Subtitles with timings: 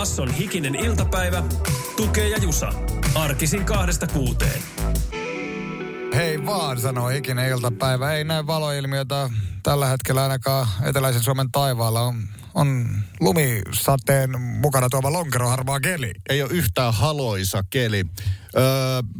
[0.00, 1.42] Basson hikinen iltapäivä.
[1.96, 2.72] Tukee ja Jusa.
[3.14, 4.62] Arkisin kahdesta kuuteen.
[6.14, 8.12] Hei vaan, sanoo hikinen iltapäivä.
[8.12, 9.30] Ei näy valoilmiötä
[9.62, 12.00] tällä hetkellä ainakaan eteläisen Suomen taivaalla.
[12.00, 12.22] On,
[12.54, 12.88] on
[13.20, 16.12] lumisateen mukana tuoma lonkeroharmaa keli.
[16.28, 18.04] Ei ole yhtään haloisa keli.
[18.56, 18.62] Öö,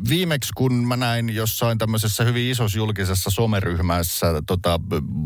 [0.08, 4.80] viimeksi kun mä näin jossain tämmöisessä hyvin isossa julkisessa someryhmässä tota,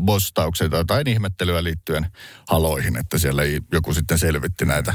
[0.05, 2.07] bostauksia tai jotain ihmettelyä liittyen
[2.49, 4.93] haloihin, että siellä ei joku sitten selvitti näitä.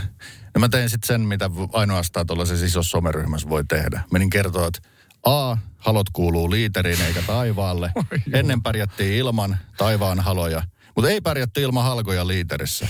[0.55, 4.03] Ja mä tein sitten sen, mitä ainoastaan tuollaisessa isossa someryhmässä voi tehdä.
[4.13, 4.81] Menin kertoa, että
[5.25, 7.93] A, halot kuuluu liiteriin eikä taivaalle.
[8.33, 10.63] Ennen pärjättiin ilman taivaan haloja.
[10.97, 12.89] Mutta ei pärjätty ilman halkoja liiterissä.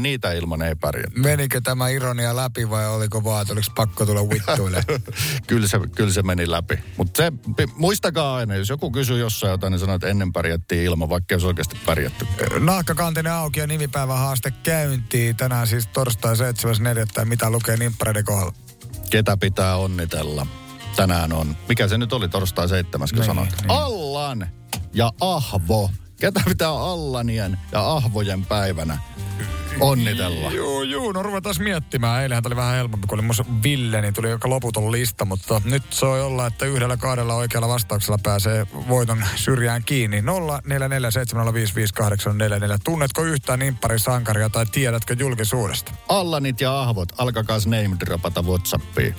[0.00, 1.20] Niitä ilman ei pärjätty.
[1.20, 4.84] Menikö tämä ironia läpi vai oliko vaan, että oliko pakko tulla vittuille?
[5.46, 6.78] kyllä, se, kyllä se meni läpi.
[6.96, 7.32] Mutta se,
[7.76, 11.34] muistakaa aina, jos joku kysyy jossain jotain, niin sanoo, että ennen pärjättiin ilman, vaikka ei
[11.34, 12.26] olisi oikeasti pärjätty.
[12.60, 15.36] Nahkakantinen auki ja nimipäivän haaste käyntiin.
[15.36, 16.34] Tänään siis torstai
[17.18, 17.24] 7.4.
[17.24, 18.52] Mitä lukee nimppareiden kohdalla?
[19.10, 20.46] Ketä pitää onnitella?
[20.96, 23.50] Tänään on, mikä se nyt oli, torstai 7, kun Niin, sanoit?
[23.62, 23.70] niin.
[23.70, 24.48] Allan
[24.94, 25.90] ja Ahvo.
[26.20, 28.98] Ketä pitää Allanien ja Ahvojen päivänä
[29.80, 30.50] onnitella?
[30.50, 32.22] Joo, joo, no ruvetaan miettimään.
[32.22, 35.82] Eilähän oli vähän helpompi, kun oli musta Ville, niin tuli joka loputon lista, mutta nyt
[35.90, 40.20] se on olla, että yhdellä kahdella oikealla vastauksella pääsee voiton syrjään kiinni.
[40.20, 40.24] 0447055844.
[42.84, 45.92] Tunnetko yhtään nimppari sankaria tai tiedätkö julkisuudesta?
[46.08, 49.14] Allanit ja Ahvot, alkakaa name dropata Whatsappiin.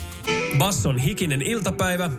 [0.58, 2.10] Basson hikinen iltapäivä.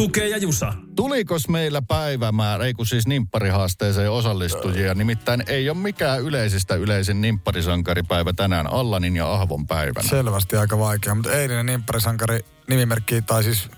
[0.00, 0.72] Tukee ja Jusa.
[0.96, 8.32] Tulikos meillä päivämäärä, ei kun siis nimpparihaasteeseen osallistujia, nimittäin ei ole mikään yleisistä yleisin nimpparisankaripäivä
[8.32, 10.08] tänään, Allanin ja Ahvon päivänä.
[10.08, 13.70] Selvästi aika vaikea, mutta eilinen nimpparisankari nimimerkki tai siis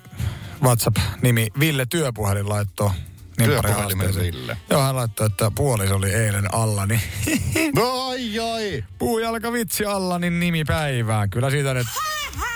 [0.63, 2.91] WhatsApp-nimi Ville Työpuhelin laittoi
[3.39, 4.35] Työpuhelimen nimpparihaasteeseen.
[4.35, 4.57] Ville.
[4.71, 7.01] Joo, hän laittoi, että puoliso oli eilen Allani.
[7.75, 8.85] No ai ai!
[8.99, 11.31] puujalkavitsi Allanin nimipäivään.
[11.31, 11.87] Kyllä siitä nyt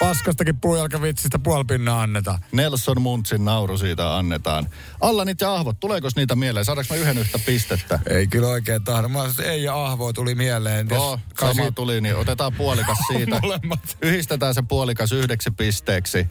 [0.00, 2.38] paskastakin puujalkavitsistä puolipinnaa annetaan.
[2.52, 4.68] Nelson Muntsin nauru siitä annetaan.
[5.00, 6.64] Allanit ja Ahvot, tuleeko niitä mieleen?
[6.64, 7.98] Saadaanko me yhden yhtä pistettä?
[8.10, 9.08] Ei kyllä oikein tahdo.
[9.08, 10.88] Mä sanoin, ei ja Ahvo tuli mieleen.
[10.90, 13.40] Joo, kai sama tuli, niin otetaan puolikas siitä.
[14.02, 16.26] Yhdistetään se puolikas yhdeksi pisteeksi.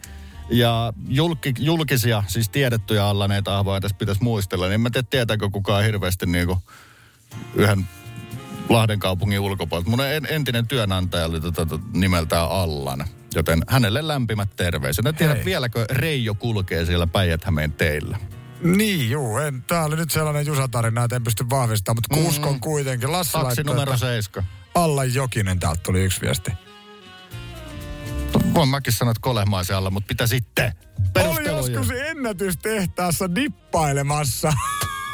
[0.50, 4.66] Ja julki, julkisia, siis tiedettyjä allaneita ahvoja tässä pitäisi muistella.
[4.66, 6.58] Niin en mä tiedä, tietääkö kukaan hirveästi niinku
[7.56, 7.88] yhden
[8.70, 9.90] Lahden kaupungin ulkopuolelta.
[9.90, 13.06] Mun en, entinen työnantaja oli tota, tota, nimeltään Allan.
[13.36, 15.06] Joten hänelle lämpimät terveiset.
[15.06, 15.46] En tiedä, Hei.
[15.46, 17.42] vieläkö Reijo kulkee siellä päijät
[17.78, 18.18] teillä.
[18.64, 19.38] Niin, juu.
[19.38, 22.28] En, tää oli nyt sellainen Jusa-tarina, että en pysty vahvistamaan, mutta mm.
[22.28, 23.12] uskon kuitenkin.
[23.12, 24.50] Lassi Taksi numero että seitsemän.
[24.76, 26.52] Allan Jokinen täältä tuli yksi viesti.
[28.56, 30.74] Voin mäkin sanoa, että kolehmaisen alla, mutta mitä sitten?
[31.28, 34.54] Oli joskus ennätystehtaassa dippailemassa.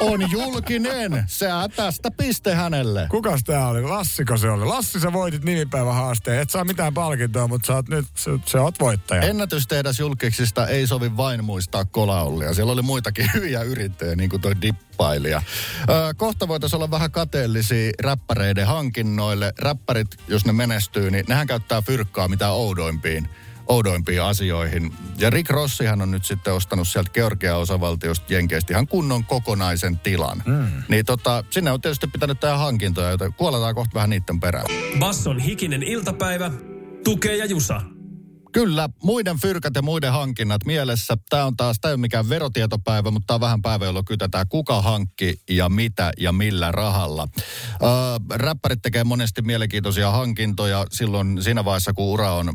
[0.00, 1.24] On julkinen.
[1.26, 3.06] Se tästä piste hänelle.
[3.10, 3.82] Kukas tää oli?
[3.82, 4.64] Lassiko se oli?
[4.64, 6.38] Lassi, sä voitit nimipäivän haasteen.
[6.38, 9.22] Et saa mitään palkintoa, mutta sä oot nyt, sä, sä oot voittaja.
[9.22, 12.54] Ennätystehdas julkiksista ei sovi vain muistaa kolaullia.
[12.54, 15.42] Siellä oli muitakin hyviä yrittäjiä, niin kuin toi dippailija.
[15.90, 19.52] Öö, kohta voitaisiin olla vähän kateellisia räppäreiden hankinnoille.
[19.58, 23.28] Räppärit, jos ne menestyy, niin nehän käyttää fyrkkaa mitä oudoimpiin
[23.72, 24.92] oudoimpiin asioihin.
[25.18, 30.42] Ja Rick Rossihan on nyt sitten ostanut sieltä Georgian osavaltiosta Jenkeistä ihan kunnon kokonaisen tilan.
[30.46, 30.82] Mm.
[30.88, 34.66] Niin tota, sinne on tietysti pitänyt tehdä hankintoja, joten kuoletaan kohta vähän niiden perään.
[34.98, 36.50] Basson hikinen iltapäivä.
[37.04, 37.80] Tukee ja Jusa.
[38.52, 41.14] Kyllä, muiden fyrkat ja muiden hankinnat mielessä.
[41.28, 44.48] Tämä on taas, tämä ei ole mikään verotietopäivä, mutta tämä on vähän päivä, jolloin kytätään
[44.48, 47.28] kuka hankki ja mitä ja millä rahalla.
[47.82, 47.88] Öö,
[48.30, 52.52] räppärit tekee monesti mielenkiintoisia hankintoja silloin siinä vaiheessa, kun ura on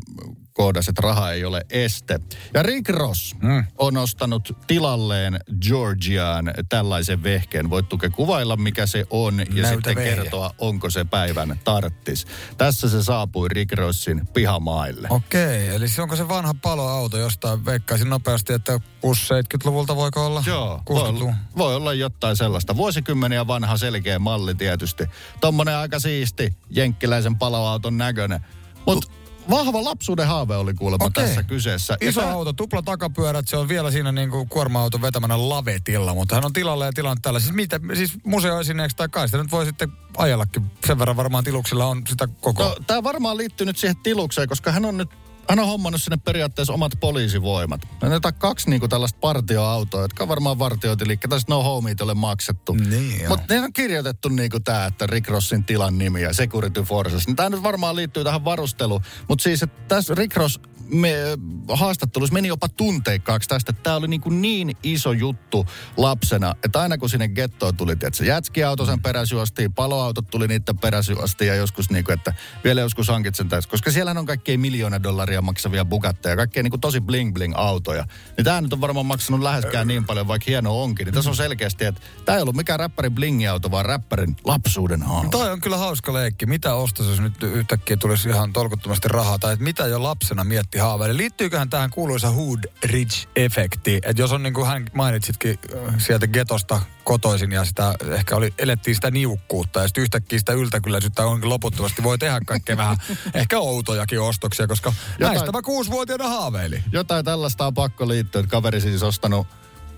[0.58, 2.20] koodas, että raha ei ole este.
[2.54, 3.64] Ja Rick Ross mm.
[3.78, 7.70] on ostanut tilalleen Georgiaan tällaisen vehkeen.
[7.70, 10.14] Voit tukea kuvailla, mikä se on ja Näytä sitten vehje.
[10.14, 12.26] kertoa, onko se päivän tarttis.
[12.56, 15.08] Tässä se saapui Rick Rossin pihamaille.
[15.10, 17.64] Okei, eli se onko se vanha paloauto jostain?
[17.64, 20.42] Veikkaisin nopeasti, että 60-70-luvulta voiko olla?
[20.46, 21.34] Joo, voi, 60-luvun.
[21.56, 22.76] voi olla jotain sellaista.
[22.76, 25.04] Vuosikymmeniä vanha selkeä malli tietysti.
[25.40, 28.40] Tommonen aika siisti, jenkkiläisen paloauton näköinen.
[28.86, 29.17] Mut
[29.50, 31.24] vahva lapsuuden haave oli kuulemma Okei.
[31.24, 31.96] tässä kyseessä.
[32.00, 36.14] Ja Iso tää- auto, tupla takapyörät, se on vielä siinä niin kuin kuorma-auton vetämänä lavetilla,
[36.14, 37.40] mutta hän on tilalle ja tilannut tällä.
[37.40, 40.62] Siis, mitä, siis museoesineeksi tai kai sitä nyt voi sitten ajellakin.
[40.86, 42.64] Sen verran varmaan tiluksilla on sitä koko.
[42.64, 45.10] No, tämä varmaan liittyy nyt siihen tilukseen, koska hän on nyt
[45.48, 47.80] hän on hommannut sinne periaatteessa omat poliisivoimat.
[48.02, 52.72] On kaksi niinku tällaista partioautoa, jotka on varmaan vartiointiliikkeet, tai sitten no homeit ole maksettu.
[52.72, 53.28] Niin.
[53.28, 57.24] Mutta ne on kirjoitettu niinku tämä, että Rick Rossin tilan nimi ja Security Forces.
[57.36, 59.00] Tämä nyt varmaan liittyy tähän varusteluun.
[59.28, 60.60] Mutta siis, että tässä Rick Ross
[60.90, 61.14] me,
[61.68, 65.66] haastattelussa meni jopa tunteikkaaksi tästä, että tämä oli niin, kuin niin iso juttu
[65.96, 70.78] lapsena, että aina kun sinne gettoon tuli, että jätskiauto sen perässä juostiin, paloautot tuli niiden
[70.78, 72.34] perässä juostiin ja joskus niin kuin, että
[72.64, 76.80] vielä joskus hankit sen koska siellä on kaikkein miljoona dollaria maksavia Bugatteja, kaikkea niin kuin
[76.80, 78.04] tosi bling bling autoja.
[78.36, 81.04] Niin tämä nyt on varmaan maksanut läheskään niin paljon, vaikka hieno onkin.
[81.04, 85.28] Niin tässä on selkeästi, että tämä ei ollut mikään räppärin blingiauto, vaan räppärin lapsuuden haave.
[85.28, 86.46] Toi on kyllä hauska leikki.
[86.46, 89.38] Mitä ostaisi, jos nyt yhtäkkiä tulisi ihan tolkuttomasti rahaa?
[89.38, 91.16] Tai että mitä jo lapsena mietti haaveille?
[91.16, 93.98] Liittyyköhän tähän kuuluisa Hood Rich-efekti?
[94.02, 95.58] Että jos on niin kuin hän mainitsitkin
[95.88, 100.52] äh, sieltä getosta kotoisin ja sitä ehkä oli, elettiin sitä niukkuutta ja sitten yhtäkkiä sitä
[100.52, 102.02] yltäkylläisyyttä onkin loputtomasti.
[102.02, 102.96] Voi tehdä kaikkea vähän
[103.34, 106.84] ehkä outojakin ostoksia, koska Jotain- näistä mä kuusivuotiaana haaveilin.
[106.92, 109.46] Jotain tällaista on pakko liittyä, että kaveri siis ostanut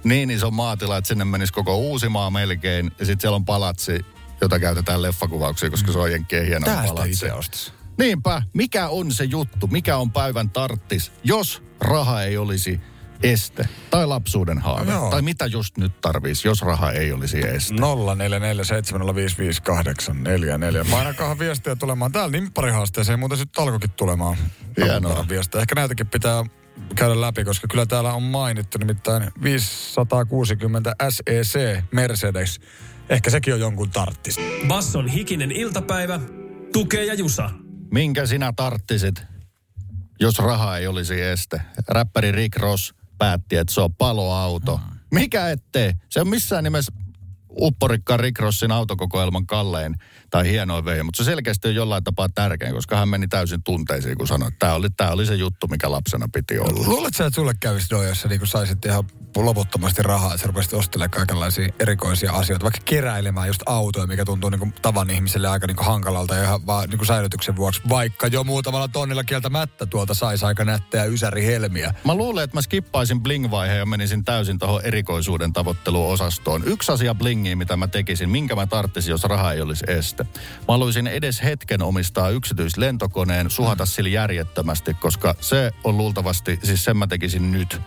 [0.05, 2.93] niin iso maatila, että sinne menisi koko Uusimaa melkein.
[2.99, 4.07] Ja sitten siellä on palatsi,
[4.41, 7.27] jota käytetään leffakuvauksiin, koska se on jenkkien hieno palatsi.
[7.99, 12.81] Niinpä, mikä on se juttu, mikä on päivän tarttis, jos raha ei olisi
[13.23, 14.93] este tai lapsuuden haave?
[14.93, 15.11] Joo.
[15.11, 17.75] Tai mitä just nyt tarvisi, jos raha ei olisi este?
[17.75, 17.79] 0447055844.
[20.91, 22.13] Painakaa viestiä tulemaan.
[22.13, 24.37] Täällä nimpparihaasteeseen muuten sitten alkoikin tulemaan.
[24.77, 25.27] Hienoa.
[25.29, 25.61] Viestiä.
[25.61, 26.45] Ehkä näitäkin pitää
[26.95, 32.61] käydä läpi, koska kyllä täällä on mainittu nimittäin 560 SEC Mercedes.
[33.09, 34.37] Ehkä sekin on jonkun tarttis.
[34.69, 36.21] Basson hikinen iltapäivä,
[36.73, 37.51] tukee ja jusa.
[37.93, 39.23] Minkä sinä tarttisit,
[40.21, 41.61] jos raha ei olisi este?
[41.89, 44.81] Räppäri Rick Ross päätti, että se on paloauto.
[45.11, 45.93] Mikä ettei?
[46.09, 46.93] Se on missään nimessä
[47.61, 49.97] upporikka Rick Rossin autokokoelman kallein
[50.31, 54.19] tai hienoin vehje, mutta se selkeästi on jollain tapaa tärkein, koska hän meni täysin tunteisiin,
[54.19, 56.87] kun sanoi, että tämä oli, tämä oli se juttu, mikä lapsena piti olla.
[56.87, 59.05] Luuletko sä, että sulle kävisi noin, jos sä niin saisit ihan
[59.37, 64.51] loputtomasti rahaa, että sä rupesit ostelemaan kaikenlaisia erikoisia asioita, vaikka keräilemään just autoja, mikä tuntuu
[64.51, 68.89] niin tavan ihmiselle aika niin hankalalta ja ihan vaan niin säilytyksen vuoksi, vaikka jo muutamalla
[68.89, 71.95] tonnilla kieltämättä tuolta saisi aika nättejä ysärihelmiä.
[72.05, 76.63] Mä luulen, että mä skippaisin bling-vaiheen ja menisin täysin tuohon erikoisuuden tavoitteluosastoon.
[76.65, 80.20] Yksi asia blingiin, mitä mä tekisin, minkä mä tarttisin, jos raha ei olisi este.
[80.23, 86.97] Mä haluaisin edes hetken omistaa yksityislentokoneen, suhata sillä järjettömästi, koska se on luultavasti, siis sen
[86.97, 87.81] mä tekisin nyt,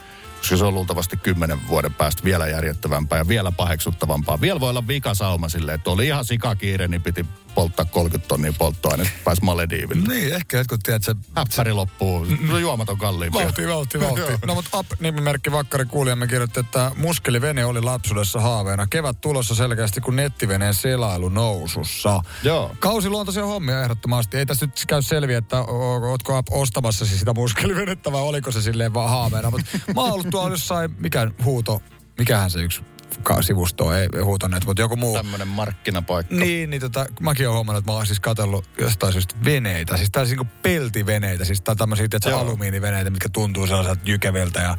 [0.43, 4.41] koska se on luultavasti kymmenen vuoden päästä vielä järjettävämpää ja vielä paheksuttavampaa.
[4.41, 7.25] Vielä voi olla vikasauma silleen, että oli ihan sikakiire, niin piti
[7.55, 10.07] polttaa 30 tonnia polttoainetta, pääsi Malediiville.
[10.07, 13.41] Niin, ehkä jotkut tiedät, että Häppäri loppuu, no juomat on kalliimpia.
[13.41, 14.21] Vauhti, vauhti, vauhti.
[14.47, 18.87] No mutta Up-nimimerkki Vakkari kuulijamme kirjoitti, että muskelivene oli lapsuudessa haaveena.
[18.87, 22.21] Kevät tulossa selkeästi, kun nettiveneen selailu nousussa.
[22.43, 22.75] Joo.
[22.79, 24.37] Kausiluontoisia hommia ehdottomasti.
[24.37, 28.61] Ei tässä nyt käy selviä, että ootko Up ostamassa siis sitä muskelivenettä vai oliko se
[28.61, 29.51] silleen vaan haaveena.
[29.51, 29.65] Mutta
[29.95, 31.81] mä oon ollut tuolla jossain, mikä huuto,
[32.17, 32.81] mikähän se yksi
[33.23, 35.13] ka- sivusto, ei huutoneet, mutta joku muu.
[35.17, 36.35] Tämmöinen markkinapaikka.
[36.35, 40.11] Niin, niin tota, mäkin olen huomannut, että mä oon siis katsellut jostain syystä veneitä, siis
[40.11, 44.77] tällaisia niin peltiveneitä, siis tämmöisiä tietysti, alumiiniveneitä, mitkä tuntuu sellaiselta jykeviltä ja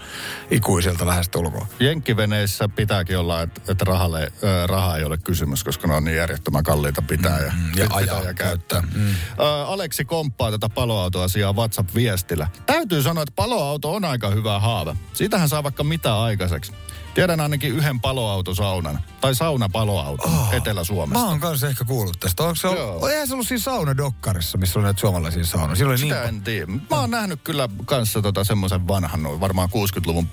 [0.50, 1.66] ikuisilta lähestä ulkoa.
[1.80, 6.16] Jenkkiveneissä pitääkin olla, että, että rahalle, ö, raha ei ole kysymys, koska ne on niin
[6.16, 8.80] järjettömän kalliita pitää ja, Mm, ja pitää ajaa, käyttää.
[8.94, 9.08] Mm.
[9.38, 12.48] Ö, Aleksi komppaa tätä paloautoasiaa WhatsApp-viestillä.
[12.66, 14.96] Täytyy sanoa, että paloauto on aika hyvä haave.
[15.12, 16.72] Siitähän saa vaikka mitä aikaiseksi.
[17.14, 21.24] Tiedän ainakin yhden paloautosaunan, tai saunapaloauto oh, Etelä-Suomesta.
[21.24, 22.42] Mä oon kanssa ehkä kuullut tästä.
[22.42, 22.92] Onko se Joo.
[22.92, 25.96] ollut, eihän se ollut siinä saunadokkarissa, missä oli näitä suomalaisia saunoja.
[25.96, 26.66] Sitä niin en tiedä.
[26.66, 30.28] Mä oon nähnyt kyllä kanssa tota semmoisen vanhan, varmaan 60-luvun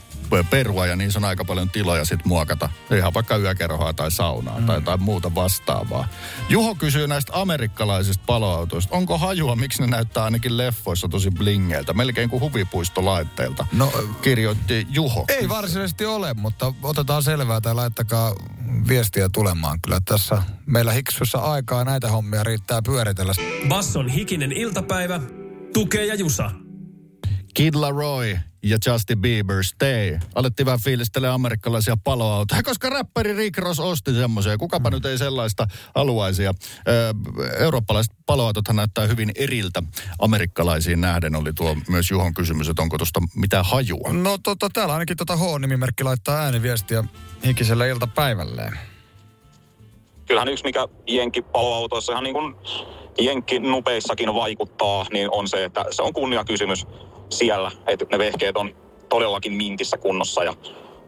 [0.50, 2.69] perua ja niin se on aika paljon tiloja sit muokata.
[2.97, 4.65] Ihan vaikka yökerhoa tai saunaa mm.
[4.65, 6.07] tai jotain muuta vastaavaa.
[6.50, 8.95] Juho kysyy näistä amerikkalaisista paloautoista.
[8.95, 13.65] Onko hajua, miksi ne näyttää ainakin leffoissa tosi blingeiltä, melkein kuin huvipuistolaitteilta?
[13.73, 15.25] No, Kirjoitti Juho.
[15.27, 18.35] Ei varsinaisesti ole, mutta otetaan selvää tai laittakaa
[18.88, 19.81] viestiä tulemaan.
[19.81, 23.33] Kyllä tässä meillä Hiksussa aikaa näitä hommia riittää pyöritellä.
[23.67, 25.19] Basson hikinen iltapäivä,
[25.73, 26.51] tukee ja jusa.
[27.53, 30.20] Kid Laroi ja Justin Bieber Stay.
[30.36, 34.58] Alettiin vähän fiilistelemään amerikkalaisia paloautoja, koska räppäri Rick Ross osti semmoisia.
[34.58, 36.53] Kukapa nyt ei sellaista haluaisia.
[36.88, 37.13] Ö,
[37.60, 39.84] eurooppalaiset paloautothan näyttää hyvin eriltä
[40.20, 41.36] amerikkalaisiin nähden.
[41.36, 44.13] Oli tuo myös Juhon kysymys, että onko tuosta mitään hajua.
[44.13, 47.03] No tota, täällä ainakin tota H-nimimerkki laittaa ääniviestiä
[47.46, 48.80] hikiselle iltapäivälleen.
[50.25, 52.56] kyllähän yksi mikä jenki paloautoissa ihan niin kuin
[53.20, 56.86] Jenkki nupeissakin vaikuttaa, niin on se, että se on kunniakysymys
[57.31, 58.75] siellä, että ne vehkeet on
[59.09, 60.53] todellakin mintissä kunnossa ja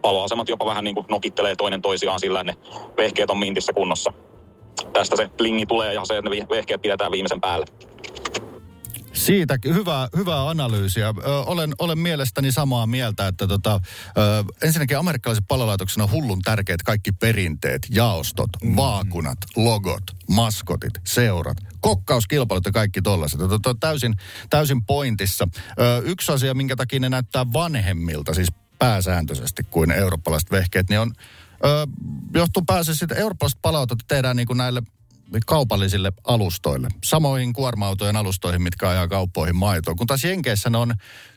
[0.01, 2.55] paloasemat jopa vähän niin kuin nokittelee toinen toisiaan sillä, ne
[2.97, 4.13] vehkeet on mintissä kunnossa.
[4.93, 7.65] Tästä se lingi tulee ja se, että ne vehkeet pidetään viimeisen päälle.
[9.13, 11.07] Siitä hyvää, hyvää analyysiä.
[11.07, 11.11] Ö,
[11.45, 13.79] olen, olen mielestäni samaa mieltä, että tota,
[14.17, 18.75] ö, ensinnäkin amerikkalaisen palolaitoksen on hullun tärkeät kaikki perinteet, jaostot, mm.
[18.75, 23.39] vaakunat, logot, maskotit, seurat, kokkauskilpailut ja kaikki tollaiset.
[23.39, 24.15] Tota, täysin,
[24.49, 25.47] täysin pointissa.
[25.79, 31.13] Ö, yksi asia, minkä takia ne näyttää vanhemmilta, siis pääsääntöisesti kuin eurooppalaiset vehkeet, niin on,
[31.65, 31.87] ö,
[32.33, 34.83] johtuu pääasiassa siitä, eurooppalaiset palautot tehdään niin kuin näille
[35.45, 36.87] kaupallisille alustoille.
[37.03, 39.95] Samoihin kuorma-autojen alustoihin, mitkä ajaa kauppoihin maitoa.
[39.95, 40.93] Kun taas Jenkeissä ne on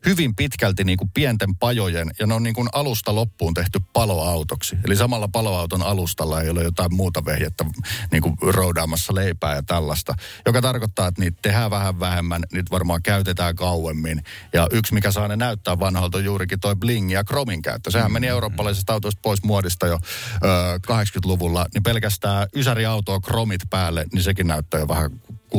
[0.07, 4.77] hyvin pitkälti niin kuin pienten pajojen ja ne on niin kuin alusta loppuun tehty paloautoksi.
[4.85, 7.65] Eli samalla paloauton alustalla ei ole jotain muuta vehjettä
[8.13, 10.15] niin kuin roudaamassa leipää ja tällaista.
[10.47, 14.23] Joka tarkoittaa, että niitä tehdään vähän vähemmän, niitä varmaan käytetään kauemmin.
[14.53, 17.91] Ja yksi, mikä saa ne näyttää vanhalta, on juurikin toi bling ja kromin käyttö.
[17.91, 19.99] Sehän meni eurooppalaisesta autoista pois muodista jo
[20.45, 20.47] ö,
[20.93, 25.11] 80-luvulla, niin pelkästään ysäriautoa kromit päälle, niin sekin näyttää jo vähän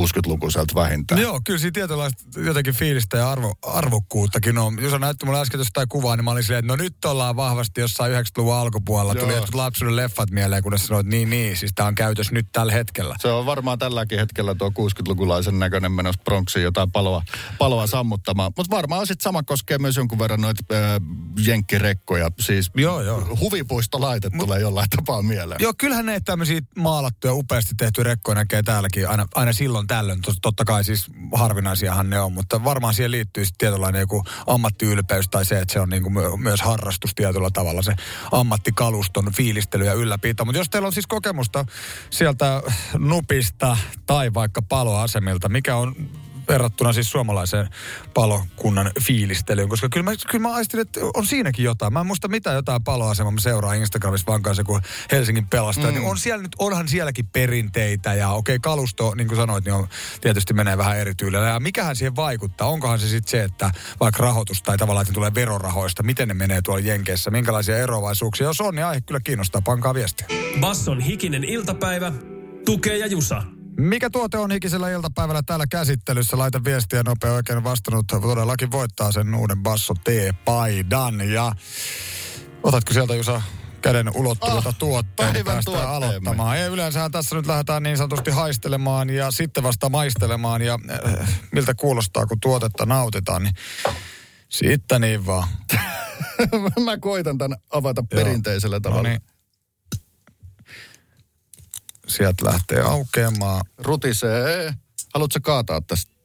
[0.05, 1.21] 60-lukuiselta vähintään.
[1.21, 4.77] Joo, kyllä siinä tietynlaista jotenkin fiilistä ja arvo, arvokkuuttakin on.
[4.81, 7.35] Jos on näytti mulle äsken jostain kuvaa, niin mä olin silleen, että no nyt ollaan
[7.35, 9.13] vahvasti jossain 90-luvun alkupuolella.
[9.13, 9.23] Joo.
[9.23, 12.47] Tuli jotkut lapsuuden leffat mieleen, kun ne sanoit, niin niin, siis tää on käytössä nyt
[12.51, 13.15] tällä hetkellä.
[13.19, 17.23] Se on varmaan tälläkin hetkellä tuo 60-lukulaisen näköinen menossa Bronxiin jotain paloa,
[17.57, 18.51] paloa sammuttamaan.
[18.57, 20.79] Mutta varmaan sitten sama koskee myös jonkun verran noita äh,
[21.45, 22.29] jenkkirekkoja.
[22.39, 23.37] Siis joo, joo.
[23.39, 25.61] huvipuistolaitet Mut, tulee jollain tapaa mieleen.
[25.61, 30.19] Joo, kyllähän ne tämmöisiä maalattuja, upeasti tehtyjä rekkoja näkee täälläkin aina, aina silloin tällöin.
[30.41, 35.59] Totta kai siis harvinaisiahan ne on, mutta varmaan siihen liittyy tietynlainen joku ammattiylpeys tai se,
[35.59, 37.95] että se on niin kuin myös harrastus tietyllä tavalla se
[38.31, 40.45] ammattikaluston fiilistely ja ylläpito.
[40.45, 41.65] Mutta jos teillä on siis kokemusta
[42.09, 42.61] sieltä
[42.97, 45.95] Nupista tai vaikka paloasemilta, mikä on
[46.47, 47.69] verrattuna siis suomalaiseen
[48.13, 51.93] palokunnan fiilistelyyn, koska kyllä mä, kyllä mä aistin, että on siinäkin jotain.
[51.93, 55.93] Mä en muista mitä jotain paloasemaa, mä seuraan Instagramissa vaan kanssa, kun Helsingin pelastaa, niin
[55.93, 55.99] mm.
[55.99, 59.73] niin on siellä nyt, onhan sielläkin perinteitä ja okei, okay, kalusto, niin kuin sanoit, niin
[59.73, 59.87] on,
[60.21, 61.47] tietysti menee vähän eri tyylillä.
[61.47, 62.67] Ja mikähän siihen vaikuttaa?
[62.67, 66.61] Onkohan se sitten se, että vaikka rahoitus tai tavallaan, että tulee verorahoista, miten ne menee
[66.61, 68.47] tuolla Jenkeissä, minkälaisia eroavaisuuksia?
[68.47, 70.27] Jos on, niin aihe kyllä kiinnostaa, pankaa viestiä.
[70.59, 72.11] Basson hikinen iltapäivä,
[72.65, 73.56] tukee ja jusa.
[73.77, 76.37] Mikä tuote on hikisellä iltapäivällä täällä käsittelyssä?
[76.37, 78.07] Laita viestiä nopea oikein vastannut.
[78.07, 81.29] Todellakin voittaa sen uuden Basso T-paidan.
[81.29, 81.51] Ja
[82.63, 83.41] otatko sieltä Jusa
[83.81, 86.59] käden ulottuvilta oh, tuotteen päästä aloittamaan.
[86.59, 90.61] Ja yleensähän tässä nyt lähdetään niin sanotusti haistelemaan ja sitten vasta maistelemaan.
[90.61, 90.79] Ja
[91.19, 93.53] äh, miltä kuulostaa, kun tuotetta nautitaan, niin
[94.49, 95.47] sitten niin vaan.
[96.85, 99.03] Mä koitan tämän avata perinteisellä no tavalla.
[99.03, 99.21] No niin
[102.07, 103.61] sieltä lähtee aukeamaan.
[103.77, 104.73] Rutisee.
[105.13, 106.17] Haluatko kaataa tästä?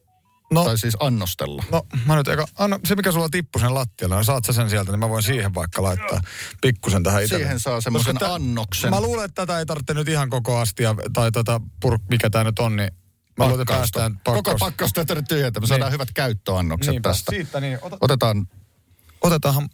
[0.53, 1.65] No, tai siis annostella.
[1.71, 4.71] No mä nyt eka, anna, se mikä sulla tippui sen lattialle, no saat sä sen
[4.71, 6.21] sieltä, niin mä voin siihen vaikka laittaa
[6.61, 7.37] pikkusen tähän itse.
[7.37, 8.91] Siihen saa semmoisen annoksen.
[8.91, 12.45] Mä luulen, että tätä ei tarvitse nyt ihan koko astia, tai tota purk, mikä tää
[12.45, 12.91] nyt on, niin
[13.39, 14.45] Mä luulen, että päästään pakkaus.
[14.45, 15.69] Koko pakkausta ei tarvitse tyhjätä, me niin.
[15.69, 17.31] saadaan hyvät käyttöannokset Niinpä, tästä.
[17.31, 17.79] Siitä, niin.
[17.83, 18.49] Ota, Otetaan,
[19.21, 19.69] otetaanhan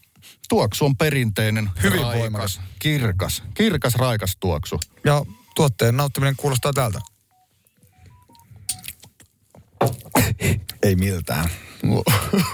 [0.48, 2.60] tuoksu on perinteinen, hyvin raikas, voimakas.
[2.78, 4.80] kirkas, kirkas, raikas tuoksu.
[5.04, 5.24] Ja
[5.58, 7.00] tuotteen nauttiminen kuulostaa tältä.
[10.82, 11.50] Ei miltään.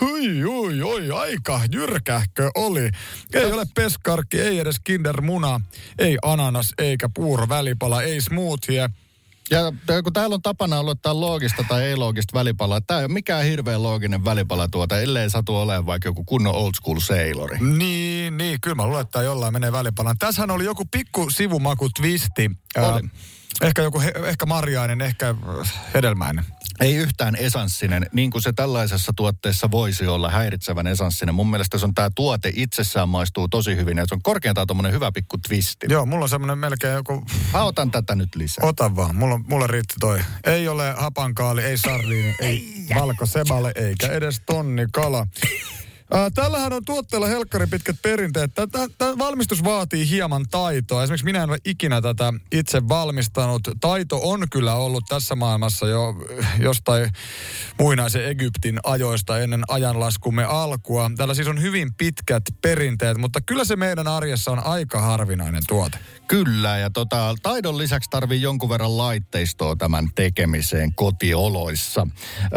[0.00, 2.90] Oi, oi, oi, aika jyrkähkö oli.
[3.34, 5.60] Ei ole peskarkki, ei edes kindermuna,
[5.98, 8.90] ei ananas, eikä puuro välipala, ei smoothie.
[9.50, 9.72] Ja
[10.02, 13.82] kun täällä on tapana ollut tämä loogista tai ei-loogista välipalaa, tämä ei ole mikään hirveän
[13.82, 17.58] looginen välipala tuota, ellei satu olemaan vaikka joku kunnon old school sailori.
[17.58, 20.18] Niin, niin, kyllä mä luulen, että jollain menee välipalaan.
[20.18, 22.50] Tässähän oli joku pikku sivumaku twisti.
[22.76, 22.86] Oli.
[22.86, 23.10] Äh,
[23.62, 25.34] ehkä joku, ehkä marjainen, ehkä
[25.94, 26.44] hedelmäinen.
[26.80, 31.34] Ei yhtään esanssinen, niin kuin se tällaisessa tuotteessa voisi olla häiritsevän esanssinen.
[31.34, 34.92] Mun mielestä se on tämä tuote itsessään maistuu tosi hyvin ja se on korkeintaan tuommoinen
[34.92, 35.86] hyvä pikku twisti.
[35.90, 37.26] Joo, mulla on semmoinen melkein joku...
[37.52, 38.66] Mä otan tätä nyt lisää.
[38.66, 40.20] Ota vaan, mulla, mulla riitti toi.
[40.44, 45.26] Ei ole hapankaali, ei sardiini, ei valkosebale, eikä edes tonni kala.
[46.34, 48.50] Tällähän on tuotteella helkkari pitkät perinteet.
[48.98, 51.02] Tämä valmistus vaatii hieman taitoa.
[51.02, 53.68] Esimerkiksi minä en ole ikinä tätä itse valmistanut.
[53.80, 56.14] Taito on kyllä ollut tässä maailmassa jo
[56.58, 57.10] jostain
[57.78, 61.10] muinaisen Egyptin ajoista ennen ajanlaskumme alkua.
[61.16, 65.98] Tällä siis on hyvin pitkät perinteet, mutta kyllä se meidän arjessa on aika harvinainen tuote.
[66.28, 72.06] Kyllä, ja tota, taidon lisäksi tarvii jonkun verran laitteistoa tämän tekemiseen kotioloissa.
[72.42, 72.50] Öö,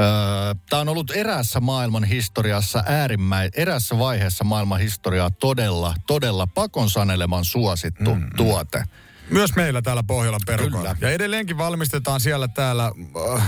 [0.70, 7.46] Tämä on ollut erässä maailman historiassa äärimmäin, erässä vaiheessa maailman historiaa todella, todella pakon saneleman
[7.46, 8.84] suosittu mm, tuote.
[9.30, 10.96] Myös meillä täällä Pohjolan perukoilla.
[10.96, 11.10] Kyllä.
[11.10, 12.92] Ja edelleenkin valmistetaan siellä täällä,
[13.34, 13.44] äh,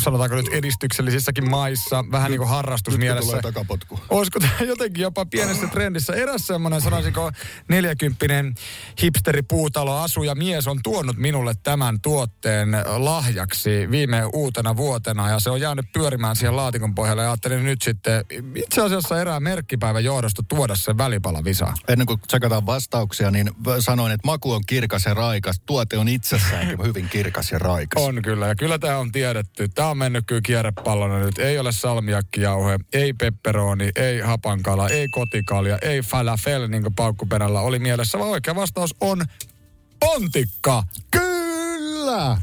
[0.00, 3.28] sanotaanko nyt edistyksellisissäkin maissa, vähän niin kuin Nyt harrastusmielessä.
[3.30, 4.00] tulee takapotku.
[4.08, 6.12] Olisiko tämä jotenkin jopa pienessä trendissä?
[6.12, 7.30] Eräs semmoinen, sanoisinko,
[7.68, 8.54] neljäkymppinen
[9.02, 15.60] hipsteri puutaloasuja mies on tuonut minulle tämän tuotteen lahjaksi viime uutena vuotena ja se on
[15.60, 20.74] jäänyt pyörimään siihen laatikon pohjalle ja ajattelin nyt sitten itse asiassa erään merkkipäivän johdosta tuoda
[20.76, 21.72] sen välipalavisa.
[21.88, 25.60] Ennen kuin tsekataan vastauksia, niin sanoin, että maku on kirkas ja raikas.
[25.66, 28.02] Tuote on itsessäänkin hyvin kirkas ja raikas.
[28.02, 29.68] On kyllä, ja kyllä tämä on tiedetty.
[29.68, 31.38] Tämä on mennyt kyllä kierrepallona nyt.
[31.38, 37.78] Ei ole salmiakkijauhe, ei pepperoni, ei hapankala, ei kotikalja, ei falafel, niin kuin paukkuperällä oli
[37.78, 39.24] mielessä, vaan oikea vastaus on
[40.00, 40.82] pontikka.
[41.10, 41.49] Kyllä!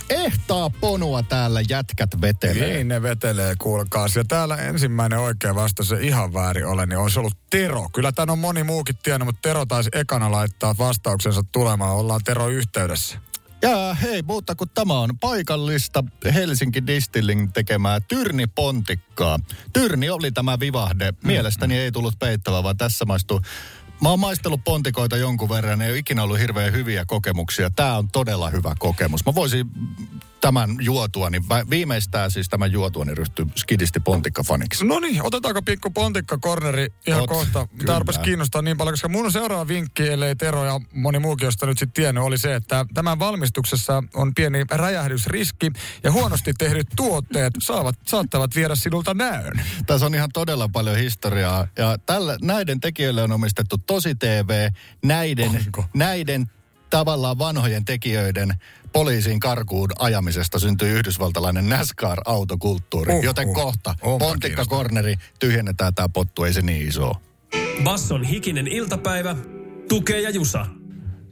[0.10, 2.74] Ehtaa ponua täällä jätkät vetelee.
[2.74, 4.16] Niin ne vetelee, kuulkaas.
[4.16, 7.90] Ja täällä ensimmäinen oikea vastaus, se ihan väärin ole, niin olisi ollut Tero.
[7.94, 11.96] Kyllä tän on moni muukin tiennyt, mutta Tero taisi ekana laittaa vastauksensa tulemaan.
[11.96, 13.20] Ollaan Tero yhteydessä.
[13.62, 19.40] Ja hei, mutta kun tämä on paikallista Helsinki Distilling tekemää tyrnipontikkaa.
[19.74, 21.14] Tyrni oli tämä vivahde.
[21.24, 23.42] Mielestäni ei tullut peittävä, vaan tässä maistuu.
[24.02, 27.70] Mä oon maistellut pontikoita jonkun verran, ei ole ikinä ollut hirveän hyviä kokemuksia.
[27.70, 29.26] Tämä on todella hyvä kokemus.
[29.26, 29.66] Mä voisin
[30.42, 34.86] tämän juotua, niin viimeistään siis tämän juotua, niin ryhtyy skidisti pontikkafaniksi.
[34.86, 37.68] No niin, otetaanko pikku pontikka corneri ihan Ot, kohta.
[37.68, 37.86] kyllä.
[37.86, 41.66] Tämä rupesi kiinnostaa niin paljon, koska mun seuraava vinkki, ellei Tero ja moni muukin josta
[41.66, 45.72] nyt sitten tiennyt, oli se, että tämän valmistuksessa on pieni räjähdysriski
[46.04, 49.62] ja huonosti tehdyt tuotteet saavat, saattavat viedä sinulta näön.
[49.86, 51.68] Tässä on ihan todella paljon historiaa.
[51.78, 54.70] Ja tällä, näiden tekijöille on omistettu Tosi TV,
[55.06, 55.86] näiden, Onko?
[55.94, 56.50] näiden
[56.90, 58.54] tavallaan vanhojen tekijöiden
[58.94, 63.14] poliisiin karkuun ajamisesta syntyi yhdysvaltalainen NASCAR-autokulttuuri.
[63.14, 63.24] Uhuh.
[63.24, 67.12] Joten kohta, pontikka corneri, tyhjennetään tämä pottu, ei se niin iso.
[67.84, 69.36] Basson hikinen iltapäivä,
[69.90, 70.66] tukee ja jusa.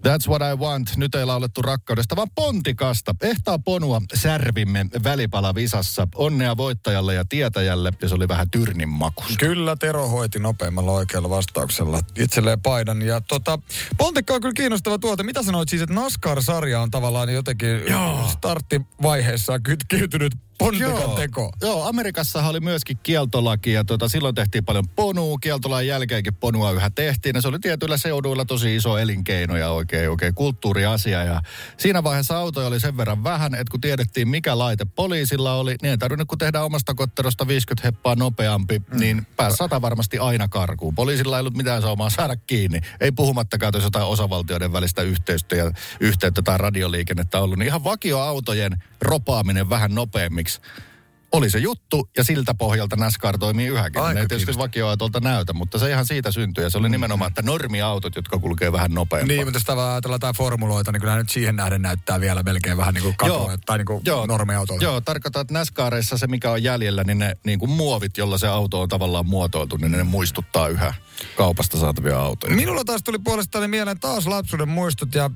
[0.05, 0.97] That's what I want.
[0.97, 3.15] Nyt ei laulettu rakkaudesta, vaan pontikasta.
[3.21, 6.07] Ehtaa ponua särvimme välipalavisassa.
[6.15, 9.33] Onnea voittajalle ja tietäjälle, ja se oli vähän tyrnin makusta.
[9.39, 13.01] Kyllä Tero hoiti nopeimmalla oikealla vastauksella itselleen paidan.
[13.01, 13.59] Ja tota,
[13.97, 15.23] pontikka on kyllä kiinnostava tuote.
[15.23, 18.27] Mitä sanoit siis, että NASCAR-sarja on tavallaan jotenkin Joo.
[18.27, 21.51] starttivaiheessa kytkeytynyt pontikan teko?
[21.61, 25.37] Joo, Amerikassahan oli myöskin kieltolaki ja tuota, silloin tehtiin paljon ponua.
[25.41, 30.09] Kieltolain jälkeenkin ponua yhä tehtiin ja se oli tietyillä seuduilla tosi iso elinkeino ja oikein,
[30.09, 31.23] oikein kulttuuriasia.
[31.23, 31.41] Ja
[31.77, 35.91] siinä vaiheessa autoja oli sen verran vähän, että kun tiedettiin mikä laite poliisilla oli, niin
[35.91, 38.99] ei tarvinnut kun tehdä omasta kotterosta 50 heppaa nopeampi, mm.
[38.99, 40.95] niin pääsi sata varmasti aina karkuun.
[40.95, 42.79] Poliisilla ei ollut mitään saumaa saada kiinni.
[43.01, 47.83] Ei puhumattakaan, että jos jotain osavaltioiden välistä yhteyttä ja yhteyttä tai radioliikennettä ollut, niin ihan
[47.83, 49.95] vakioautojen ropaaminen vähän
[50.45, 50.85] nopeammiksi
[51.31, 54.01] oli se juttu, ja siltä pohjalta NASCAR toimii yhäkin.
[54.01, 56.63] Aika ne ei tietysti vakioautolta näytä, mutta se ihan siitä syntyi.
[56.63, 59.27] Ja se oli nimenomaan, että normiautot, jotka kulkee vähän nopeampaa.
[59.27, 62.93] Niin, mutta jos ajatellaan jotain formuloita, niin kyllä nyt siihen nähden näyttää vielä melkein vähän
[62.93, 64.81] niin kuin katua, tai niin kuin normiautolla.
[64.83, 68.47] Joo, tarkoittaa, että NASCARissa se, mikä on jäljellä, niin ne niin kuin muovit, jolla se
[68.47, 70.93] auto on tavallaan muotoiltu, niin ne muistuttaa yhä
[71.37, 72.55] kaupasta saatavia autoja.
[72.55, 75.29] Minulla taas tuli puolestani mieleen taas lapsuuden muistot ja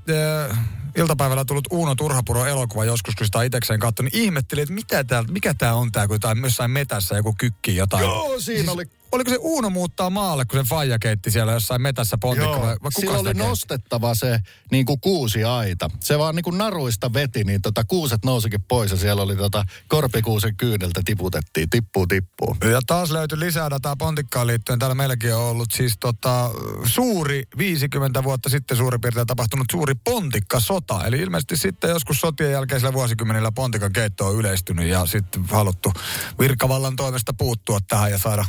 [0.49, 0.57] äh,
[0.97, 5.23] iltapäivällä tullut Uuno Turhapuro elokuva joskus, kun sitä itsekseen katsoi, niin ihmettelin, että mitä tää,
[5.23, 8.04] mikä tämä on tämä, kun tämä jossain metässä joku kykki jotain.
[8.04, 12.17] Joo, siinä oli- Oliko se Uuno muuttaa maalle, kun se faija keitti siellä jossain metässä
[12.17, 12.51] pontikko?
[12.51, 13.43] Joo, vai- kuka sillä oli keitti?
[13.43, 14.39] nostettava se
[14.71, 15.89] niin kuin kuusi aita.
[15.99, 19.63] Se vaan niin kuin naruista veti, niin tota kuuset nousikin pois ja siellä oli tota
[19.87, 22.57] korpikuusen kyyneltä tiputettiin, tippuu tippuu.
[22.71, 24.79] Ja taas löytyi lisää dataa Pontikkaan liittyen.
[24.79, 26.51] Täällä meilläkin on ollut siis tota,
[26.85, 31.05] suuri, 50 vuotta sitten suurin piirtein tapahtunut suuri pontikkasota.
[31.05, 35.93] Eli ilmeisesti sitten joskus sotien jälkeisellä vuosikymmenillä pontikan keitto on yleistynyt ja sitten haluttu
[36.39, 38.45] virkavallan toimesta puuttua tähän ja saada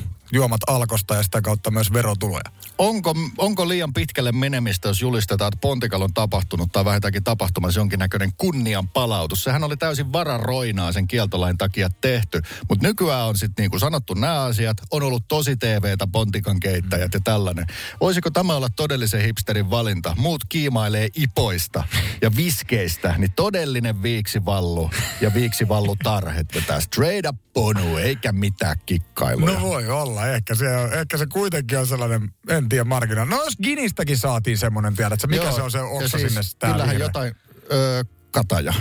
[0.51, 2.45] juomat alkosta ja sitä kautta myös verotuloja.
[2.79, 8.33] Onko, onko liian pitkälle menemistä, jos julistetaan, että Pontikalla on tapahtunut tai vähintäänkin tapahtumassa jonkinnäköinen
[8.37, 9.45] kunnian palautus?
[9.45, 12.43] Sehän oli täysin vararoinaa sen kieltolain takia tehty.
[12.69, 17.15] Mutta nykyään on sitten niin kuin sanottu nämä asiat, on ollut tosi TVtä Pontikan keittäjät
[17.15, 17.67] ja tällainen.
[18.01, 20.15] Voisiko tämä olla todellisen hipsterin valinta?
[20.19, 21.85] Muut kiimailee ipoista
[22.23, 29.55] ja viskeistä, niin todellinen viiksivallu ja viiksivallu tarhet vetää straight up ponu, eikä mitään kikkailuja.
[29.55, 30.67] No voi olla, ehkä se,
[31.01, 33.25] ehkä se kuitenkin on sellainen, en tiedä markkina.
[33.25, 36.41] No jos Ginistäkin saatiin semmoinen, tiedätkö, mikä Joo, se on se oksa siis sinne?
[36.59, 37.07] tää Kyllähän vihreä?
[37.07, 37.35] jotain
[37.73, 38.75] öö, kataja.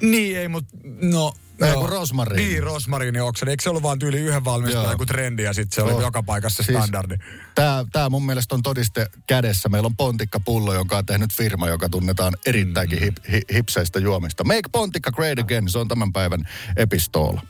[0.00, 1.32] Niin ei, mutta no...
[1.62, 2.48] Ei, kun rosmariini.
[2.48, 3.46] Niin, rosmariini oksa.
[3.46, 6.00] Eikö se ollut vaan tyyli yhden valmistajan joku trendi ja sitten se oli Joo.
[6.00, 7.14] joka paikassa Siis- standardi?
[7.54, 9.68] Tämä, tämä mun mielestä on todiste kädessä.
[9.68, 14.44] Meillä on pontikkapullo, jonka on tehnyt firma, joka tunnetaan erittäinkin hip, hi, hipseistä juomista.
[14.44, 17.42] Make Pontikka great again, se on tämän päivän epistoola.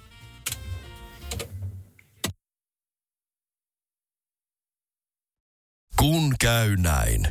[6.07, 7.29] Kun käy näin.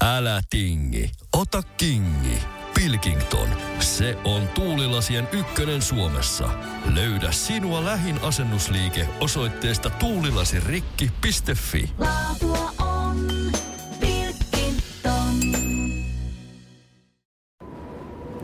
[0.00, 2.38] Älä tingi, ota kingi.
[2.74, 3.48] Pilkington,
[3.80, 6.48] se on tuulilasien ykkönen Suomessa.
[6.94, 11.92] Löydä sinua lähin asennusliike osoitteesta tuulilasirikki.fi.
[11.98, 13.26] Laatua on
[14.00, 15.40] Pilkington.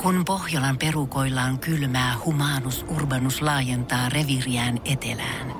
[0.02, 5.59] Kun Pohjolan perukoillaan kylmää, humanus urbanus laajentaa reviriään etelään.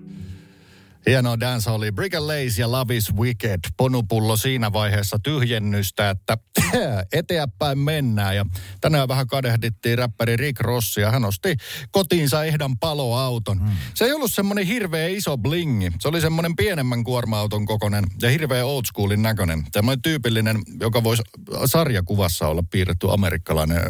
[1.05, 3.59] Hienoa dance oli Brick and Lace ja Love is Wicked.
[3.77, 6.37] Ponupullo siinä vaiheessa tyhjennystä, että
[7.13, 8.35] eteenpäin mennään.
[8.35, 8.45] Ja
[8.81, 11.11] tänään vähän kadehdittiin räppäri Rick Rossia.
[11.11, 11.55] Hän osti
[11.91, 13.57] kotiinsa ehdan paloauton.
[13.57, 13.69] Mm.
[13.93, 15.91] Se ei ollut semmoinen hirveä iso blingi.
[15.99, 19.63] Se oli semmoinen pienemmän kuorma-auton kokonen ja hirveä old schoolin näköinen.
[19.71, 21.23] Semmoinen tyypillinen, joka voisi
[21.65, 23.81] sarjakuvassa olla piirretty amerikkalainen ä,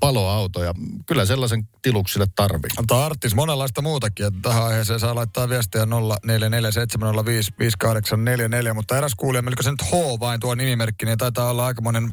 [0.00, 0.64] paloauto.
[0.64, 0.74] Ja
[1.06, 2.70] kyllä sellaisen tiluksille tarvii.
[2.86, 4.42] Tarttis monenlaista muutakin.
[4.42, 10.54] Tähän aiheeseen saa laittaa viestiä 0447055844, mutta eräs kuulija, menikö se nyt H vain tuo
[10.54, 12.10] nimimerkki, niin taitaa olla aikamoinen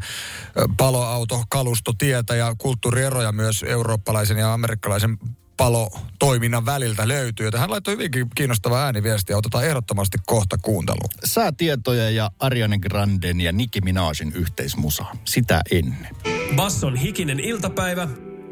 [0.78, 5.18] paloauto, kalusto, tietä ja kulttuurieroja myös eurooppalaisen ja amerikkalaisen
[5.58, 7.46] palotoiminnan väliltä löytyy.
[7.46, 9.38] Joten hän laittoi hyvinkin kiinnostava ääniviestiä.
[9.38, 11.10] Otetaan ehdottomasti kohta kuunteluun.
[11.26, 15.06] Säätietoja ja Ariane Granden ja Nicki Minajin yhteismusa.
[15.26, 16.08] Sitä ennen.
[16.56, 18.08] Basson hikinen iltapäivä,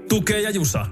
[0.10, 0.86] tukee ja jusa.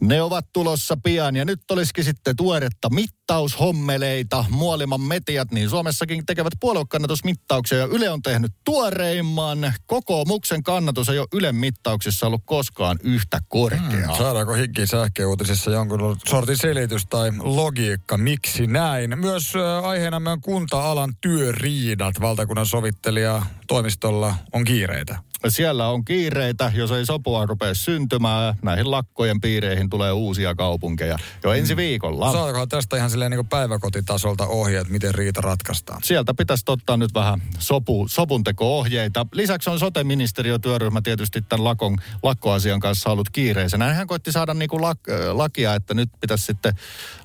[0.00, 4.44] Ne ovat tulossa pian ja nyt olisikin sitten tuoretta mittaushommeleita.
[4.50, 9.72] Muoliman metiat, niin Suomessakin tekevät puoluekannatusmittauksia ja Yle on tehnyt tuoreimman.
[9.86, 14.06] Kokoomuksen kannatus ei ole Ylen mittauksissa ollut koskaan yhtä korkea.
[14.06, 19.18] Hmm, saadaanko hikki sähköuutisissa jonkun sortin selitys tai logiikka, miksi näin?
[19.18, 22.20] Myös aiheenamme on kunta-alan työriidat.
[22.20, 25.29] Valtakunnan sovittelija toimistolla on kiireitä.
[25.48, 28.54] Siellä on kiireitä, jos ei sopua rupea syntymään.
[28.62, 32.32] Näihin lakkojen piireihin tulee uusia kaupunkeja jo ensi viikolla.
[32.32, 36.00] Saadaankohan tästä ihan silleen niin päiväkotitasolta ohjeet, miten riita ratkaistaan?
[36.04, 39.26] Sieltä pitäisi ottaa nyt vähän sopu, sopunteko-ohjeita.
[39.32, 43.94] Lisäksi on sote-ministeriötyöryhmä tietysti tämän lakon, lakkoasian kanssa ollut kiireisenä.
[43.94, 44.98] Hän koitti saada niin kuin lak,
[45.32, 46.74] lakia, että nyt pitäisi sitten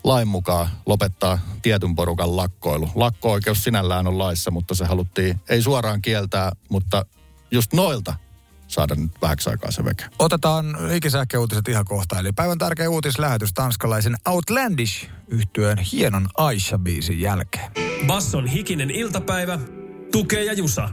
[0.03, 2.89] lain mukaan lopettaa tietyn porukan lakkoilu.
[2.95, 7.05] Lakko-oikeus sinällään on laissa, mutta se haluttiin ei suoraan kieltää, mutta
[7.51, 8.13] just noilta
[8.67, 10.05] saada nyt vähäksi aikaa se veke.
[10.19, 12.19] Otetaan ikisähköuutiset ihan kohta.
[12.19, 17.71] Eli päivän tärkeä uutislähetys tanskalaisen Outlandish yhtyeen hienon Aisha-biisin jälkeen.
[18.07, 19.59] Basson hikinen iltapäivä,
[20.11, 20.89] tukee ja jusa.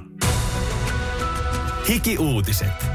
[1.88, 2.86] Hiki-uutiset.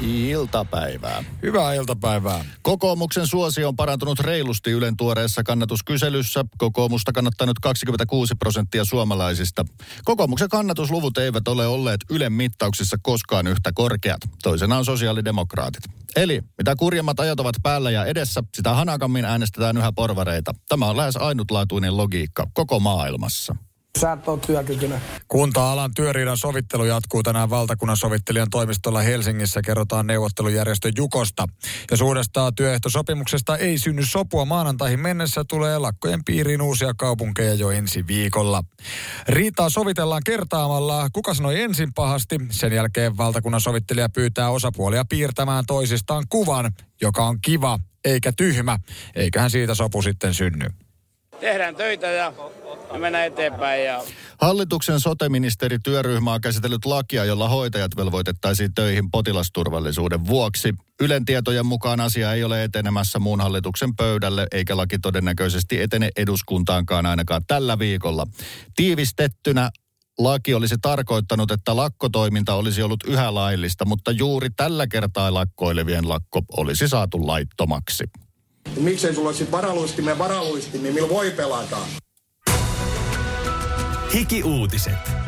[0.00, 1.24] Iltapäivää.
[1.42, 2.44] Hyvää iltapäivää.
[2.62, 6.44] Kokoomuksen suosio on parantunut reilusti Ylen tuoreessa kannatuskyselyssä.
[6.58, 9.64] Kokoomusta kannattaa nyt 26 prosenttia suomalaisista.
[10.04, 14.20] Kokoomuksen kannatusluvut eivät ole olleet Ylen mittauksissa koskaan yhtä korkeat.
[14.42, 15.82] Toisena on sosiaalidemokraatit.
[16.16, 20.54] Eli mitä kurjemmat ajat ovat päällä ja edessä, sitä hanakammin äänestetään yhä porvareita.
[20.68, 23.54] Tämä on lähes ainutlaatuinen logiikka koko maailmassa.
[24.00, 25.00] Sä et ole työkykyinen.
[25.28, 31.46] Kunta-alan työriidan sovittelu jatkuu tänään valtakunnan sovittelijan toimistolla Helsingissä, kerrotaan neuvottelujärjestö Jukosta.
[31.90, 38.06] Jos uudesta työehtosopimuksesta ei synny sopua maanantaihin mennessä, tulee lakkojen piiriin uusia kaupunkeja jo ensi
[38.06, 38.62] viikolla.
[39.28, 41.08] Riitaa sovitellaan kertaamalla.
[41.12, 42.36] Kuka sanoi ensin pahasti?
[42.50, 48.78] Sen jälkeen valtakunnan sovittelija pyytää osapuolia piirtämään toisistaan kuvan, joka on kiva eikä tyhmä.
[49.14, 50.66] Eiköhän siitä sopu sitten synny.
[51.40, 52.32] Tehdään töitä ja,
[52.92, 53.84] ja mennään eteenpäin.
[53.84, 54.02] Ja...
[54.40, 60.74] Hallituksen sote-ministerityöryhmä on käsitellyt lakia, jolla hoitajat velvoitettaisiin töihin potilasturvallisuuden vuoksi.
[61.00, 67.06] Ylen tietojen mukaan asia ei ole etenemässä muun hallituksen pöydälle, eikä laki todennäköisesti etene eduskuntaankaan
[67.06, 68.26] ainakaan tällä viikolla.
[68.76, 69.70] Tiivistettynä
[70.18, 76.42] laki olisi tarkoittanut, että lakkotoiminta olisi ollut yhä laillista, mutta juuri tällä kertaa lakkoilevien lakko
[76.56, 78.04] olisi saatu laittomaksi.
[78.76, 81.76] Miksei sulla sitten varaluistimen varaluistin, niin millä voi pelata?
[84.14, 85.27] Hiki-uutiset.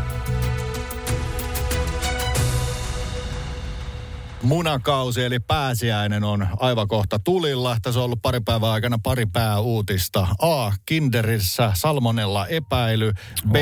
[4.43, 7.77] Munakausi eli pääsiäinen on aivan kohta tulilla.
[7.83, 10.29] Tässä on ollut pari päivää aikana pari pääuutista.
[10.39, 10.73] A.
[10.87, 13.13] Kinderissä salmonella epäily.
[13.53, 13.57] B.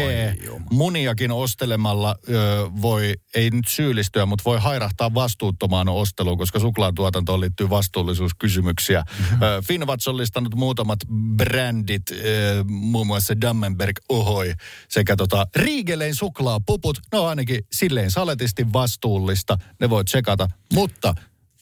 [0.71, 7.71] Muniakin ostelemalla ö, voi, ei nyt syyllistyä, mutta voi hairahtaa vastuuttomaan osteluun, koska suklaatuotantoon liittyy
[7.71, 9.05] vastuullisuuskysymyksiä.
[9.19, 9.43] Mm-hmm.
[9.43, 10.99] Ö, Finvats on listannut muutamat
[11.37, 14.55] brändit, ö, muun muassa Dammenberg Ohoi
[14.89, 16.99] sekä tota Riegelein suklaapuput.
[17.13, 19.59] No ainakin silleen saletisti vastuullista.
[19.81, 20.49] Ne voi tsekata.
[20.73, 21.15] Mutta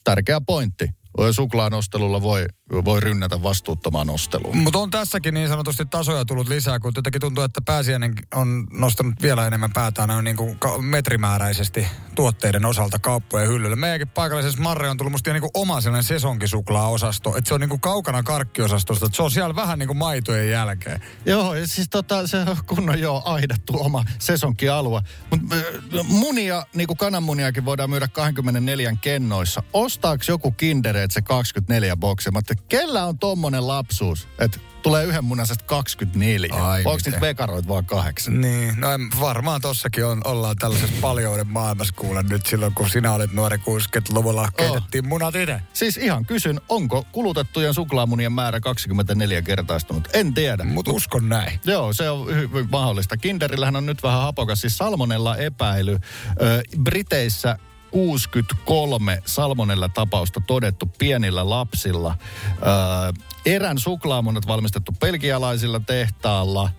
[0.03, 0.89] tärkeä pointti.
[1.31, 4.57] Suklaan ostelulla voi, voi rynnätä vastuuttomaan osteluun.
[4.57, 9.15] Mutta on tässäkin niin sanotusti tasoja tullut lisää, kun jotenkin tuntuu, että pääsiäinen on nostanut
[9.21, 13.75] vielä enemmän päätään niin kuin metrimääräisesti tuotteiden osalta kauppojen hyllylle.
[13.75, 17.37] Meidänkin paikallisessa Marre on tullut musta niin kuin oma sellainen sesonkisuklaa-osasto.
[17.37, 19.05] Että se on niin kuin kaukana karkkiosastosta.
[19.05, 21.01] Että se on siellä vähän niin kuin maitojen jälkeen.
[21.25, 25.01] Joo, ja siis tota, se on kunnon jo aidattu oma sesonkialue.
[25.31, 25.55] Mutta
[26.03, 29.63] munia, niin kuin kananmuniakin voidaan myydä 24 kennoissa.
[29.73, 32.31] Ostaako joku Kindereet se 24 boksia?
[32.57, 36.53] Mutta kellä on tommonen lapsuus, että tulee yhden munasesta 24?
[36.53, 38.41] Ai Onko niitä vekaroit vaan kahdeksan?
[38.41, 43.13] Niin, no en- varmaan tossakin on, ollaan tällaisessa paljouden maailmassa kuule nyt silloin, kun sinä
[43.13, 45.61] olet nuori 60-luvulla keitettiin munat itse.
[45.73, 50.07] Siis ihan kysyn, onko kulutettujen suklaamunien määrä 24 kertaistunut?
[50.13, 50.63] En tiedä.
[50.63, 51.59] Mutta uskon näin.
[51.65, 53.17] Joo, se on hyvin mahdollista.
[53.17, 55.99] Kinderillähän on nyt vähän hapokas, siis salmonella epäily.
[56.41, 57.57] Ö, Briteissä
[57.91, 62.17] 63 salmonella tapausta todettu pienillä lapsilla.
[62.49, 66.69] Ö, erän suklaamunat valmistettu belgialaisilla tehtaalla.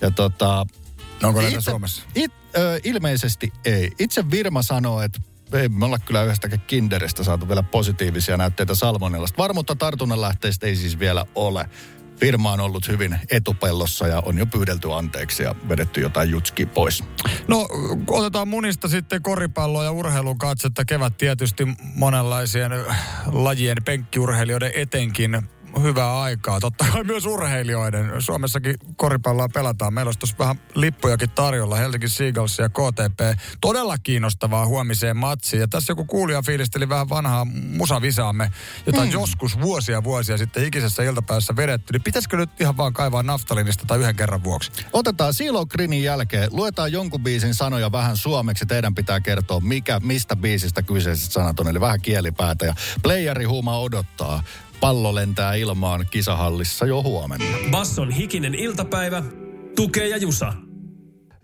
[0.00, 0.66] Ja tota,
[1.22, 2.02] No, onko näitä Suomessa?
[2.14, 3.90] It, ö, ilmeisesti ei.
[3.98, 5.20] Itse Virma sanoo, että
[5.52, 9.38] ei me olla kyllä yhdestäkään Kinderistä saatu vielä positiivisia näytteitä salmonellasta.
[9.38, 11.68] Varmuutta tartunnan lähteistä ei siis vielä ole.
[12.16, 17.04] Firma on ollut hyvin etupellossa ja on jo pyydelty anteeksi ja vedetty jotain jutski pois.
[17.48, 17.68] No,
[18.08, 20.84] otetaan munista sitten koripalloa ja urheilun katsetta.
[20.84, 25.42] Kevät tietysti monenlaisien äh, lajien penkkiurheilijoiden etenkin
[25.82, 26.60] hyvää aikaa.
[26.60, 28.22] Totta kai myös urheilijoiden.
[28.22, 29.94] Suomessakin koripalloa pelataan.
[29.94, 31.76] Meillä olisi tuossa vähän lippujakin tarjolla.
[31.76, 33.40] Helsinki Seagulls ja KTP.
[33.60, 35.60] Todella kiinnostavaa huomiseen matsiin.
[35.60, 37.44] Ja tässä joku kuulija fiilisteli vähän vanhaa
[37.76, 38.50] musavisaamme,
[38.86, 39.10] jota hmm.
[39.10, 41.92] joskus vuosia vuosia sitten ikisessä iltapäivässä vedetty.
[41.92, 44.72] Niin pitäisikö nyt ihan vaan kaivaa naftalinista tai yhden kerran vuoksi?
[44.92, 48.66] Otetaan Silo Grinin jälkeen, luetaan jonkun biisin sanoja vähän suomeksi.
[48.66, 52.66] Teidän pitää kertoa, mikä, mistä biisistä kyseiset sanat on, eli vähän kielipäätä.
[52.66, 54.42] Ja playeri huuma odottaa.
[54.80, 57.58] Pallo lentää ilmaan kisahallissa jo huomenna.
[57.70, 59.22] Basson hikinen iltapäivä,
[59.76, 60.52] tukee ja jusa.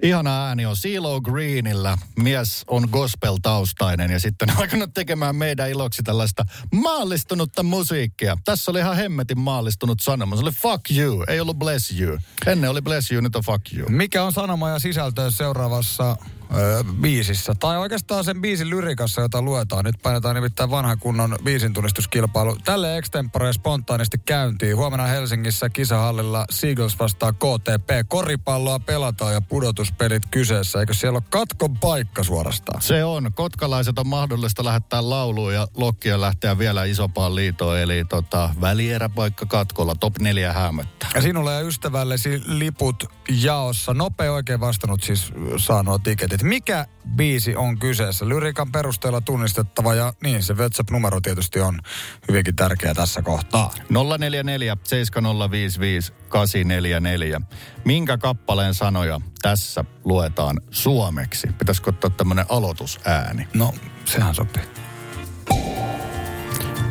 [0.03, 1.99] Ihana ääni on CeeLo Greenillä.
[2.18, 8.37] Mies on gospel-taustainen ja sitten on alkanut tekemään meidän iloksi tällaista maallistunutta musiikkia.
[8.45, 10.37] Tässä oli ihan hemmetin maallistunut sanoma.
[10.37, 12.18] Se oli fuck you, ei ollut bless you.
[12.47, 13.88] Ennen oli bless you, nyt on fuck you.
[13.88, 16.16] Mikä on sanoma ja sisältö seuraavassa
[16.57, 17.55] ö, biisissä?
[17.61, 19.85] Tai oikeastaan sen biisin lyrikassa, jota luetaan.
[19.85, 22.57] Nyt painetaan nimittäin vanhan kunnon biisin tunnistuskilpailu.
[22.65, 24.77] Tälle extempore spontaanisti käyntiin.
[24.77, 27.91] Huomenna Helsingissä kisahallilla Seagulls vastaa KTP.
[28.09, 30.81] Koripalloa pelataan ja pudotuspelit kyseessä.
[30.81, 32.83] Eikö siellä ole katkon paikka suorastaan?
[32.83, 33.31] Se on.
[33.35, 37.79] Kotkalaiset on mahdollista lähettää lauluun ja lokkia lähteä vielä isompaan liitoon.
[37.79, 41.11] Eli tota, välieräpaikka katkolla, top neljä hämöttää.
[41.15, 43.95] Ja sinulle ja ystävällesi liput jaossa.
[43.95, 46.42] Nopea oikein vastannut siis saa nuo tiketit.
[46.43, 48.29] Mikä biisi on kyseessä?
[48.29, 51.81] Lyrikan perusteella tunnistettava ja niin se WhatsApp-numero tietysti on
[52.29, 53.75] hyvinkin tärkeä tässä kohtaa.
[54.19, 57.41] 044 7055 844.
[57.85, 61.49] Minkä kappaleen sanoja tässä luetaan suomeksi?
[61.59, 63.49] Pitäisikö ottaa tämmönen aloitusääni?
[63.55, 63.75] No,
[64.05, 64.63] sehän sopii.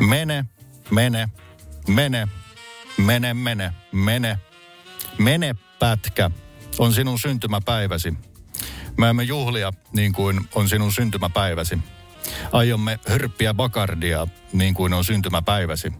[0.08, 0.44] Mene,
[0.90, 1.28] mene,
[1.88, 2.28] mene,
[2.98, 4.38] mene, mene, mene.
[5.18, 6.30] Mene pätkä
[6.78, 8.14] on sinun syntymäpäiväsi.
[8.98, 11.78] Me emme juhlia niin kuin on sinun syntymäpäiväsi.
[12.52, 15.92] Aiomme hörppiä bakardia niin kuin on syntymäpäiväsi.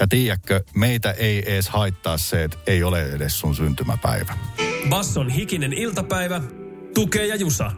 [0.00, 4.38] Ja tiedätkö, meitä ei edes haittaa se, että ei ole edes sun syntymäpäivä.
[4.88, 6.40] Basson hikinen iltapäivä,
[6.94, 7.72] tukee ja jusa.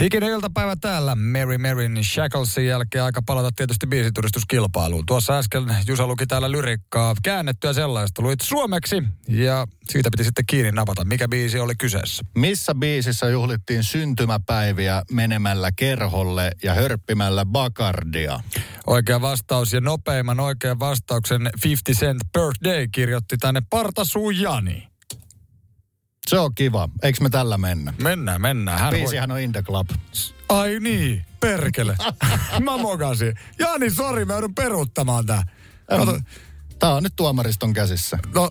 [0.00, 1.14] Hikinen iltapäivä täällä.
[1.14, 5.06] Mary Maryn Shacklesin jälkeen aika palata tietysti biisituristuskilpailuun.
[5.06, 8.22] Tuossa äsken Jusa luki täällä lyrikkaa, käännettyä sellaista.
[8.22, 11.04] Luit suomeksi ja siitä piti sitten kiinni napata.
[11.04, 12.22] Mikä biisi oli kyseessä?
[12.34, 18.40] Missä biisissä juhlittiin syntymäpäiviä menemällä kerholle ja hörppimällä bakardia?
[18.86, 24.89] Oikea vastaus ja nopeimman oikean vastauksen 50 Cent Birthday kirjoitti tänne Partasuu Jani.
[26.30, 26.88] Se on kiva.
[27.02, 27.94] Eikö me tällä mennä?
[28.02, 28.78] Mennään, mennään.
[28.78, 28.98] Hän voi...
[28.98, 29.90] Biisihän on In the Club.
[30.48, 31.96] Ai niin, perkele.
[32.64, 33.34] mä mokasin.
[33.58, 35.42] Jani, sori, mä joudun peruuttamaan tää.
[35.88, 36.18] Kato,
[36.78, 38.18] Tämä on nyt tuomariston käsissä.
[38.34, 38.50] no,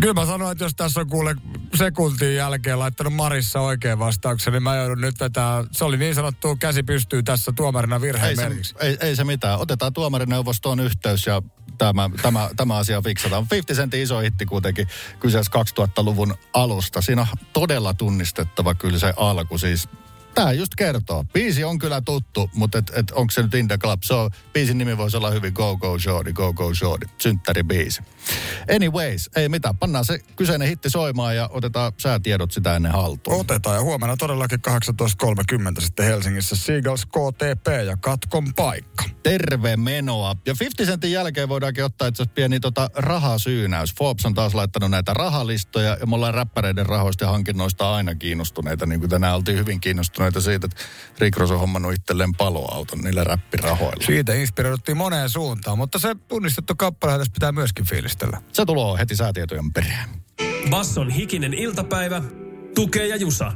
[0.00, 1.36] Kyllä mä sanoin, että jos tässä on kuule
[1.74, 5.64] sekuntin jälkeen laittanut Marissa oikein vastauksen, niin mä joudun nyt vetää.
[5.70, 9.58] Se oli niin sanottu käsi pystyy tässä tuomarina virheen Ei se, ei, ei se mitään.
[9.58, 11.42] Otetaan tuomarineuvostoon yhteys ja
[11.78, 13.46] tämä, tämä, tämä asia fiksataan.
[13.50, 14.88] 50 Centin iso hitti kuitenkin
[15.20, 17.00] kyseessä 2000-luvun alusta.
[17.00, 19.58] Siinä on todella tunnistettava kyllä se alku.
[19.58, 19.88] Siis
[20.34, 21.24] Tämä just kertoo.
[21.32, 24.02] Biisi on kyllä tuttu, mutta et, et onko se nyt In the Club?
[24.02, 27.08] So, biisin nimi voisi olla hyvin Go Go Shorty, Go Go Shorty.
[27.18, 28.02] Synttäribiisi.
[28.74, 29.76] Anyways, ei mitään.
[29.76, 33.40] Pannaan se kyseinen hitti soimaan ja otetaan säätiedot sitä ennen haltuun.
[33.40, 39.04] Otetaan ja huomenna todellakin 18.30 sitten Helsingissä Seagulls KTP ja Katkon paikka.
[39.22, 40.36] Terve menoa.
[40.46, 43.94] Ja 50 Centin jälkeen voidaankin ottaa itse asiassa pieni tota rahasyynäys.
[43.94, 48.86] Forbes on taas laittanut näitä rahalistoja ja me ollaan räppäreiden rahoista ja hankinnoista aina kiinnostuneita.
[48.86, 50.82] Niin kuin tänään oltiin hyvin kiinnostuneita siitä, että
[51.18, 54.06] Rick Ross on hommannut itselleen paloauton niillä räppirahoilla.
[54.06, 58.42] Siitä inspiroiduttiin moneen suuntaan, mutta se tunnistettu kappale tässä pitää myöskin fiilistellä.
[58.52, 60.08] Se tulee heti säätietojen perään.
[60.70, 62.22] Basson hikinen iltapäivä,
[62.74, 63.52] tukee ja jusa.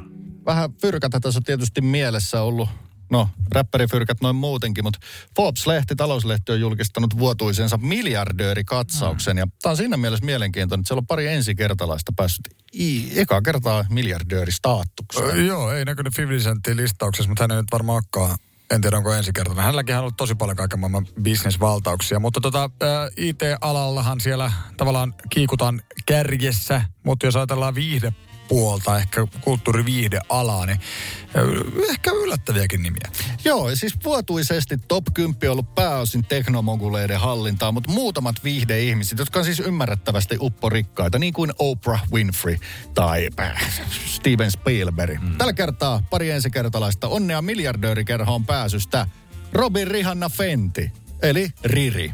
[0.46, 2.68] Vähän fyrkätä tässä on tietysti mielessä ollut
[3.10, 4.98] no, räppärifyrkät noin muutenkin, mutta
[5.36, 9.36] Forbes-lehti, talouslehti on julkistanut vuotuisensa miljardöörikatsauksen.
[9.36, 9.38] Mm.
[9.38, 13.84] Ja tämä on siinä mielessä mielenkiintoinen, että siellä on pari ensikertalaista päässyt i, eka kertaa
[13.90, 15.30] miljardööristaatukseen.
[15.30, 18.38] Ö, joo, ei näkynyt 50 Centin listauksessa, mutta hän ei nyt varmaan olekaan
[18.70, 19.64] en tiedä, onko ensikertainen.
[19.64, 22.70] Hänelläkin on ollut tosi paljon kaiken maailman bisnesvaltauksia, mutta tota,
[23.16, 28.12] IT-alallahan siellä tavallaan kiikutaan kärjessä, mutta jos ajatellaan viihde
[28.48, 30.80] puolta, ehkä kulttuuriviihdealaa, niin
[31.90, 33.10] ehkä yllättäviäkin nimiä.
[33.44, 39.44] Joo, siis vuotuisesti top 10 on ollut pääosin teknomoguleiden hallintaa, mutta muutamat viihdeihmiset, jotka on
[39.44, 42.56] siis ymmärrettävästi upporikkaita, niin kuin Oprah Winfrey
[42.94, 45.20] tai äh, Steven Spielberg.
[45.20, 45.36] Mm.
[45.38, 49.06] Tällä kertaa pari ensikertalaista onnea miljardöörikerhoon pääsystä.
[49.52, 50.90] Robin Rihanna Fenty,
[51.22, 52.12] eli Riri.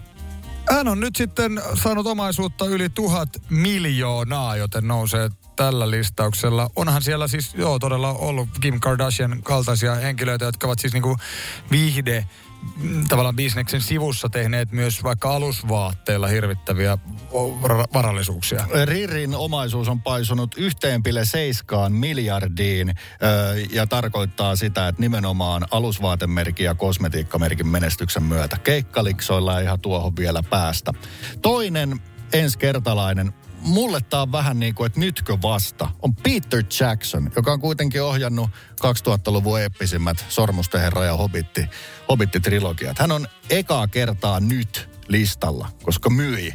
[0.71, 5.31] Hän on nyt sitten saanut omaisuutta yli tuhat miljoonaa, joten nousee
[5.63, 6.71] tällä listauksella.
[6.77, 11.17] Onhan siellä siis, joo, todella ollut Kim Kardashian kaltaisia henkilöitä, jotka ovat siis niinku
[11.71, 12.27] viihde
[12.77, 16.99] mm, tavallaan bisneksen sivussa tehneet myös vaikka alusvaatteilla hirvittäviä
[17.93, 18.67] varallisuuksia.
[18.85, 20.63] Ririn omaisuus on paisunut 1,7
[21.89, 22.95] miljardiin
[23.71, 30.43] ja tarkoittaa sitä, että nimenomaan alusvaatemerkin ja kosmetiikkamerkin menestyksen myötä keikkaliksoilla ei ihan tuohon vielä
[30.51, 30.93] päästä.
[31.43, 32.01] Toinen
[32.33, 37.61] ensikertalainen mulle tää on vähän niin kuin, että nytkö vasta, on Peter Jackson, joka on
[37.61, 41.67] kuitenkin ohjannut 2000-luvun eeppisimmät Sormusten herra ja Hobitti,
[42.09, 42.99] Hobitti-trilogiat.
[42.99, 46.55] Hän on ekaa kertaa nyt listalla, koska myi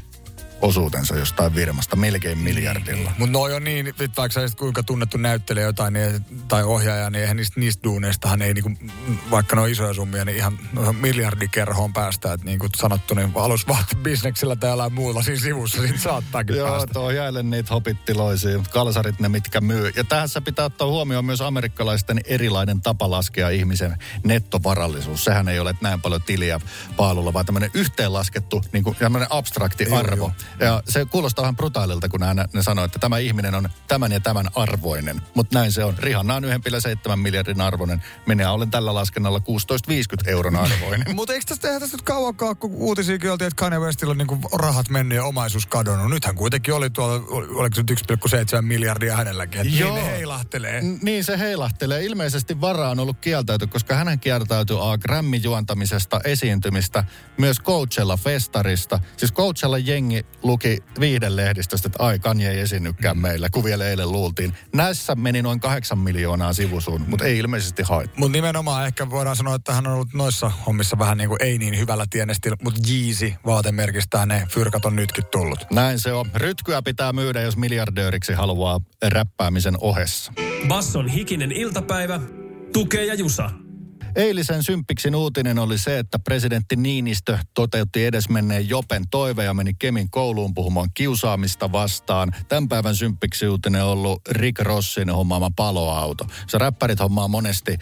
[0.61, 3.11] osuutensa jostain firmasta melkein miljardilla.
[3.17, 7.37] Mutta noi on niin, vaikka sä kuinka tunnettu näyttelijä jotain niin, tai ohjaaja, niin eihän
[7.37, 8.71] niistä, niistä duuneistahan ei niinku,
[9.31, 10.59] vaikka ne on isoja summia, niin ihan
[10.99, 12.33] miljardikerhoon päästä.
[12.33, 16.93] Että niin kuin sanottu, niin alusvaattebisneksellä tai jollain muulla siinä sivussa siitä saattaakin Joo, päästä.
[16.93, 19.91] tuo jäille niitä hopittiloisia, mutta kalsarit ne mitkä myy.
[19.95, 25.23] Ja tässä pitää ottaa huomioon myös amerikkalaisten erilainen tapa laskea ihmisen nettovarallisuus.
[25.23, 26.59] Sehän ei ole näin paljon tiliä
[26.97, 30.15] paalulla, vaan tämmöinen yhteenlaskettu niin kuin tämmöinen abstrakti Joo, arvo.
[30.15, 30.31] joo.
[30.59, 34.19] Ja se kuulostaa vähän brutaalilta, kun ne, ne sanoo, että tämä ihminen on tämän ja
[34.19, 35.21] tämän arvoinen.
[35.35, 35.97] Mutta näin se on.
[35.97, 38.03] Rihanna on 1,7 miljardin arvoinen.
[38.25, 39.39] Minä olen tällä laskennalla
[40.23, 41.15] 16,50 euron arvoinen.
[41.15, 44.37] Mutta eikö tästä tehdä tästä nyt kauankaan, kun uutisiakin oltiin, että Kanye Westillä on niinku
[44.53, 46.09] rahat mennyt ja omaisuus kadonnut.
[46.11, 47.91] Nythän kuitenkin oli tuolla, oliko se nyt
[48.55, 49.61] 1,7 miljardia hänelläkin.
[49.61, 49.95] Että Joo.
[49.95, 50.81] niin ne heilahtelee.
[50.81, 52.05] N- Niin se heilahtelee.
[52.05, 54.97] Ilmeisesti vara on ollut kieltäyty, koska hän kieltäytyi A.
[54.97, 57.03] Grammy-juontamisesta, esiintymistä,
[57.37, 58.99] myös Coachella-festarista.
[59.17, 63.21] Siis Coachella jengi luki viihdelehdistöstä, että ai Kanye ei esiinnykään mm.
[63.21, 64.53] meillä, kun vielä eilen luultiin.
[64.75, 68.19] Näissä meni noin kahdeksan miljoonaa sivusuun, mutta ei ilmeisesti haittaa.
[68.19, 71.57] Mutta nimenomaan ehkä voidaan sanoa, että hän on ollut noissa hommissa vähän niin kuin ei
[71.57, 75.59] niin hyvällä tienestillä, mutta Yeezy vaatemerkistään ne fyrkat on nytkin tullut.
[75.71, 76.25] Näin se on.
[76.35, 80.33] Rytkyä pitää myydä, jos miljardööriksi haluaa räppäämisen ohessa.
[80.67, 82.19] Basson hikinen iltapäivä,
[82.73, 83.49] tukee ja jusa.
[84.15, 90.09] Eilisen symppiksin uutinen oli se, että presidentti Niinistö toteutti edesmenneen Jopen toive ja meni Kemin
[90.09, 92.31] kouluun puhumaan kiusaamista vastaan.
[92.47, 96.25] Tämän päivän symppiksi uutinen on ollut Rick Rossin hommaama paloauto.
[96.47, 97.77] Se räppärit hommaa monesti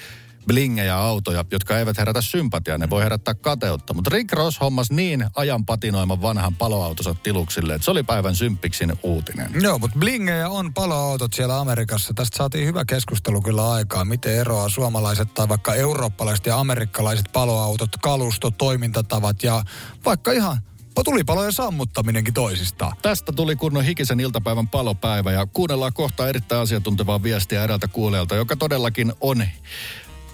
[0.48, 3.94] blingejä autoja, jotka eivät herätä sympatiaa, ne voi herättää kateutta.
[3.94, 8.94] Mutta Rick Ross hommas niin ajan patinoiman vanhan paloautonsa tiluksille, että se oli päivän symppiksin
[9.04, 9.52] uutinen.
[9.62, 12.14] Joo, mutta blingejä on paloautot siellä Amerikassa.
[12.14, 14.06] Tästä saatiin hyvä keskustelu kyllä aikaa.
[14.06, 19.64] Miten eroaa suomalaiset tai vaikka eurooppalaiset ja amerikkalaiset paloautot, kalusto, toimintatavat ja
[20.06, 20.58] vaikka ihan
[21.06, 22.98] tulipalojen sammuttaminenkin toisistaan.
[23.02, 28.56] Tästä tuli kunnon hikisen iltapäivän palopäivä ja kuunnellaan kohta erittäin asiantuntevaa viestiä eräältä kuulijalta, joka
[28.56, 29.44] todellakin on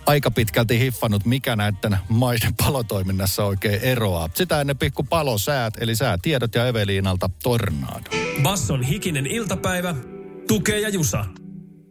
[0.05, 4.29] aika pitkälti hiffannut, mikä näiden maiden palotoiminnassa oikein eroaa.
[4.33, 8.09] Sitä ennen pikku palosäät, eli säätiedot ja Eveliinalta tornado.
[8.43, 9.95] Basson hikinen iltapäivä,
[10.47, 11.25] tukee ja jusa.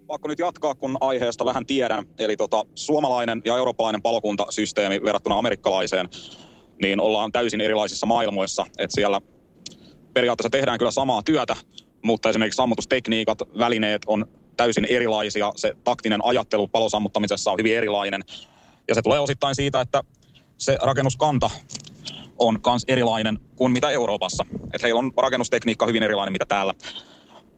[0.07, 2.05] pakko nyt jatkaa, kun aiheesta vähän tiedän.
[2.19, 6.09] Eli tota, suomalainen ja eurooppalainen palokuntasysteemi verrattuna amerikkalaiseen,
[6.83, 8.67] niin ollaan täysin erilaisissa maailmoissa.
[8.79, 9.21] Että siellä
[10.15, 11.57] periaatteessa tehdään kyllä samaa työtä,
[12.05, 14.27] mutta esimerkiksi sammutustekniikat, välineet on
[14.61, 15.53] täysin erilaisia.
[15.57, 18.25] Se taktinen ajattelu palosammuttamisessa on hyvin erilainen.
[18.89, 20.03] Ja se tulee osittain siitä, että
[20.59, 21.51] se rakennuskanta
[22.39, 24.47] on myös erilainen kuin mitä Euroopassa.
[24.73, 26.75] Et heillä on rakennustekniikka hyvin erilainen mitä täällä.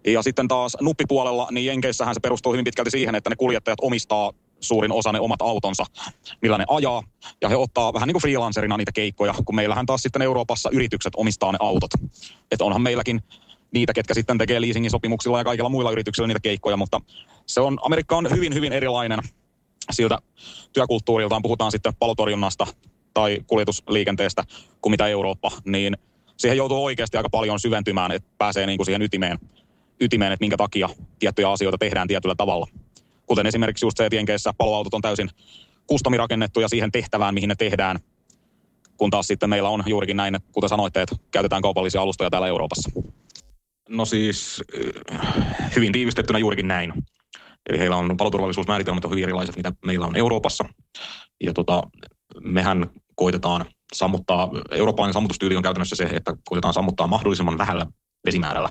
[0.07, 4.33] Ja sitten taas nuppipuolella, niin Jenkeissähän se perustuu hyvin pitkälti siihen, että ne kuljettajat omistaa
[4.61, 5.85] suurin osa ne omat autonsa,
[6.43, 7.03] millä ne ajaa.
[7.41, 11.13] Ja he ottaa vähän niin kuin freelancerina niitä keikkoja, kun meillähän taas sitten Euroopassa yritykset
[11.17, 11.91] omistaa ne autot.
[12.51, 13.23] Että onhan meilläkin
[13.73, 17.01] niitä, ketkä sitten tekee leasingin sopimuksilla ja kaikilla muilla yrityksillä niitä keikkoja, mutta
[17.47, 19.19] se on, Amerikka on hyvin, hyvin erilainen
[19.91, 20.19] siltä
[20.73, 22.67] työkulttuuriltaan, puhutaan sitten palotorjunnasta
[23.15, 24.45] tai kuljetusliikenteestä
[24.81, 25.97] kuin mitä Eurooppa, niin
[26.37, 29.39] siihen joutuu oikeasti aika paljon syventymään, että pääsee niin kuin siihen ytimeen,
[30.01, 32.67] ytimeen, että minkä takia tiettyjä asioita tehdään tietyllä tavalla.
[33.27, 35.31] Kuten esimerkiksi just se, että Jenkeissä paloautot on täysin
[35.87, 37.99] kustomirakennettuja siihen tehtävään, mihin ne tehdään,
[38.97, 42.91] kun taas sitten meillä on juurikin näin, kuten sanoitte, että käytetään kaupallisia alustoja täällä Euroopassa.
[43.89, 44.63] No siis
[45.77, 46.93] hyvin tiivistettynä juurikin näin.
[47.71, 50.65] Eli heillä on paloturvallisuusmääritelmät on hyvin erilaiset, mitä meillä on Euroopassa.
[51.41, 51.83] Ja tota,
[52.41, 57.87] mehän koitetaan sammuttaa, eurooppalainen sammutustyyli on käytännössä se, että koitetaan sammuttaa mahdollisimman vähällä
[58.27, 58.69] vesimäärällä.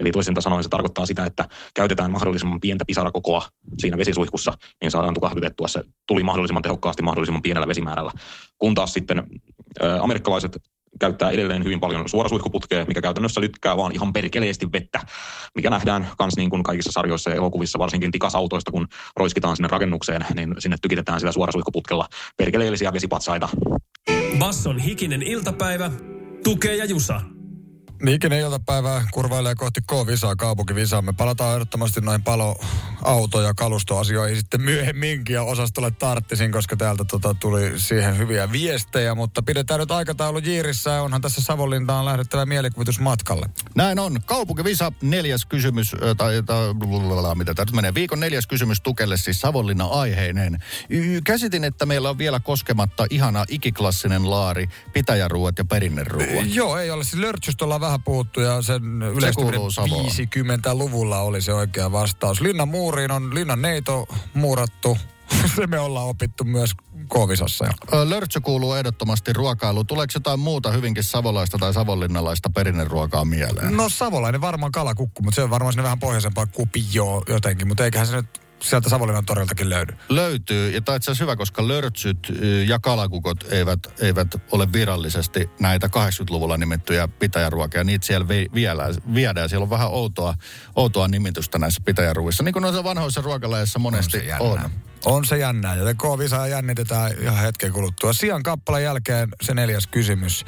[0.00, 1.44] Eli toisin sanoen se tarkoittaa sitä, että
[1.74, 3.42] käytetään mahdollisimman pientä pisarakokoa
[3.78, 4.52] siinä vesisuihkussa,
[4.82, 8.12] niin saadaan tukahdutettua se tuli mahdollisimman tehokkaasti mahdollisimman pienellä vesimäärällä.
[8.58, 10.58] Kun taas sitten ä, amerikkalaiset
[10.98, 15.00] käyttää edelleen hyvin paljon suorasuihkuputkea, mikä käytännössä lykkää vaan ihan perkeleesti vettä,
[15.54, 20.26] mikä nähdään myös niin kuin kaikissa sarjoissa ja elokuvissa, varsinkin tikasautoista, kun roiskitaan sinne rakennukseen,
[20.34, 23.48] niin sinne tykitetään sillä suorasuihkuputkella perkeleellisiä vesipatsaita.
[24.38, 25.90] Basson hikinen iltapäivä,
[26.44, 27.37] tukee ja jusa.
[28.06, 31.02] Ikinen iltapäivä kurvailee kohti K-visaa, kaupunkivisaa.
[31.02, 37.34] Me palataan ehdottomasti noihin paloauto- ja kalustoasioihin sitten myöhemminkin ja osastolle tarttisin, koska täältä tota
[37.34, 39.14] tuli siihen hyviä viestejä.
[39.14, 43.50] Mutta pidetään nyt aikataulu jiirissä ja onhan tässä Savonlintaan lähdettävä mielikuvitus matkalle.
[43.74, 44.20] Näin on.
[44.26, 47.94] Kaupunkivisa neljäs kysymys, tai, tai blablabla, mitä tämä nyt menee.
[47.94, 50.64] Viikon neljäs kysymys Tukelle, siis Savonlinna aiheinen.
[50.90, 56.46] Y- Käsitin, että meillä on vielä koskematta ihana ikiklassinen laari, pitäjäruuat ja perinneruuat.
[56.46, 57.04] Joo, ei ole.
[57.04, 60.06] Siis lörtsystä ollaan vähän puhuttu ja sen yleistyminen Savoon.
[60.06, 62.40] 50-luvulla oli se oikea vastaus.
[62.40, 64.98] Linnan muuriin on linnan neito muurattu.
[65.56, 66.70] se me ollaan opittu myös
[67.08, 67.72] jo.
[67.92, 69.86] Ö, Lörtsö kuuluu ehdottomasti ruokailuun.
[69.86, 73.76] Tuleeko jotain muuta hyvinkin savolaista tai savonlinnalaista perinneruokaa mieleen?
[73.76, 78.06] No savolainen varmaan kalakukku, mutta se on varmaan sinne vähän pohjoisempaa kupio jotenkin, mutta eiköhän
[78.06, 79.94] se nyt sieltä Savonlinnan toriltakin löydy.
[80.08, 82.32] Löytyy, ja tämä on itse hyvä, koska lörtsyt
[82.66, 87.84] ja kalakukot eivät, eivät ole virallisesti näitä 80-luvulla nimettyjä pitäjäruokia.
[87.84, 88.84] Niitä siellä vi, vielä,
[89.14, 89.48] viedään.
[89.48, 90.34] Siellä on vähän outoa,
[90.76, 94.26] outoa nimitystä näissä pitäjäruuissa, niin kuin noissa vanhoissa ruokalajeissa monesti on.
[94.26, 94.70] jännää.
[95.04, 98.12] On se jännää, joten K-visaa jännitetään ihan hetken kuluttua.
[98.12, 100.44] Sian kappaleen jälkeen se neljäs kysymys.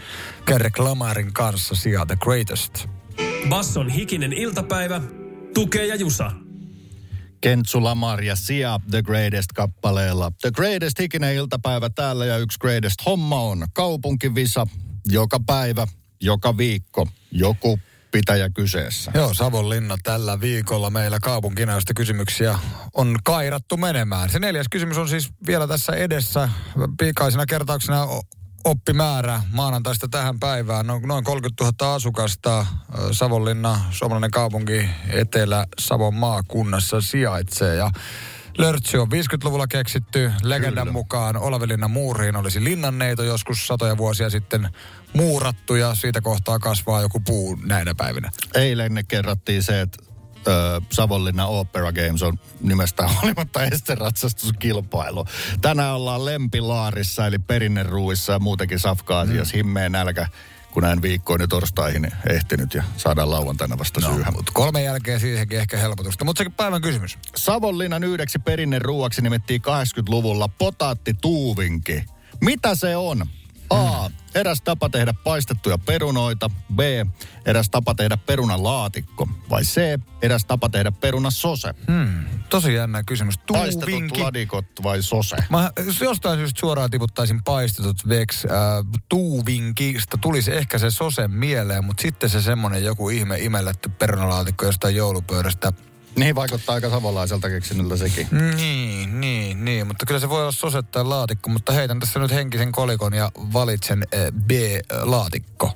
[0.47, 2.89] Kerek Lamarin kanssa Sia The Greatest.
[3.49, 5.01] Basson hikinen iltapäivä,
[5.55, 6.33] tukee ja jusa.
[7.41, 10.33] Kentsu Lamar ja Sia The Greatest kappaleella.
[10.41, 14.67] The Greatest hikinen iltapäivä täällä ja yksi Greatest homma on kaupunkivisa.
[15.07, 15.87] Joka päivä,
[16.21, 17.79] joka viikko, joku
[18.13, 19.11] pitäjä kyseessä.
[19.15, 22.59] Joo, Savonlinna tällä viikolla meillä kaupunkina, josta kysymyksiä
[22.95, 24.31] on kairattu menemään.
[24.31, 26.49] Se neljäs kysymys on siis vielä tässä edessä.
[26.99, 28.07] Pikaisena kertauksena
[28.65, 30.87] oppimäärä maanantaista tähän päivään.
[30.87, 32.67] No, noin 30 000 asukasta.
[33.13, 37.75] Savonlinna, suomalainen kaupunki Etelä-Savon maakunnassa sijaitsee.
[37.77, 37.91] Ja
[38.59, 40.33] Lörtsy on 50-luvulla keksitty.
[40.43, 40.93] Legendan Kyllä.
[40.93, 44.69] mukaan Olavelinnan muuriin olisi linnanneito joskus satoja vuosia sitten
[45.15, 48.31] muurattu ja siitä kohtaa kasvaa joku puu näinä päivinä.
[48.55, 50.10] Eilen ne kerrottiin se, että
[50.47, 55.25] ö, Savonlinna Opera Games on nimestään olimatta esteratsastuskilpailu.
[55.61, 59.55] Tänään ollaan Lempilaarissa eli perinneruuissa ja muutenkin safka-asiassa.
[59.55, 59.57] Mm.
[59.57, 60.27] Himmeen nälkä,
[60.71, 64.35] kun näin viikkoon ja torstaihin ehtinyt ja saadaan lauantaina vasta no, syyhän.
[64.35, 66.25] Mutta kolmen jälkeen siihenkin ehkä helpotusta.
[66.25, 67.19] Mutta se päivän kysymys.
[67.37, 72.05] Savonlinnan yhdeksi perinneruuaksi nimettiin 80-luvulla potaatti-tuuvinki.
[72.41, 73.27] Mitä se on?
[73.71, 74.11] A.
[74.35, 76.51] Eräs tapa tehdä paistettuja perunoita.
[76.75, 76.81] B.
[77.47, 79.29] Eräs tapa tehdä perunalaatikko.
[79.51, 80.01] Vai C.
[80.23, 81.75] Eräs tapa tehdä perunasose.
[81.87, 83.39] Hmm, tosi jännä kysymys.
[83.39, 84.23] Paistetut Tuuvinki.
[84.23, 85.37] ladikot vai sose?
[85.51, 88.51] Mä jos jostain syystä suoraan tiputtaisin paistetut veks äh,
[89.09, 90.19] tuuvinkista.
[90.19, 95.73] Tulisi ehkä se sosen mieleen, mutta sitten se semmonen joku ihme imelletty perunalaatikko jostain joulupöydästä.
[96.17, 98.29] Niin vaikuttaa aika savolaiselta keksinnöltä sekin.
[98.57, 102.73] Niin, niin, niin, mutta kyllä se voi olla sosetta laatikko, mutta heitän tässä nyt henkisen
[102.73, 105.73] kolikon ja valitsen eh, B-laatikko.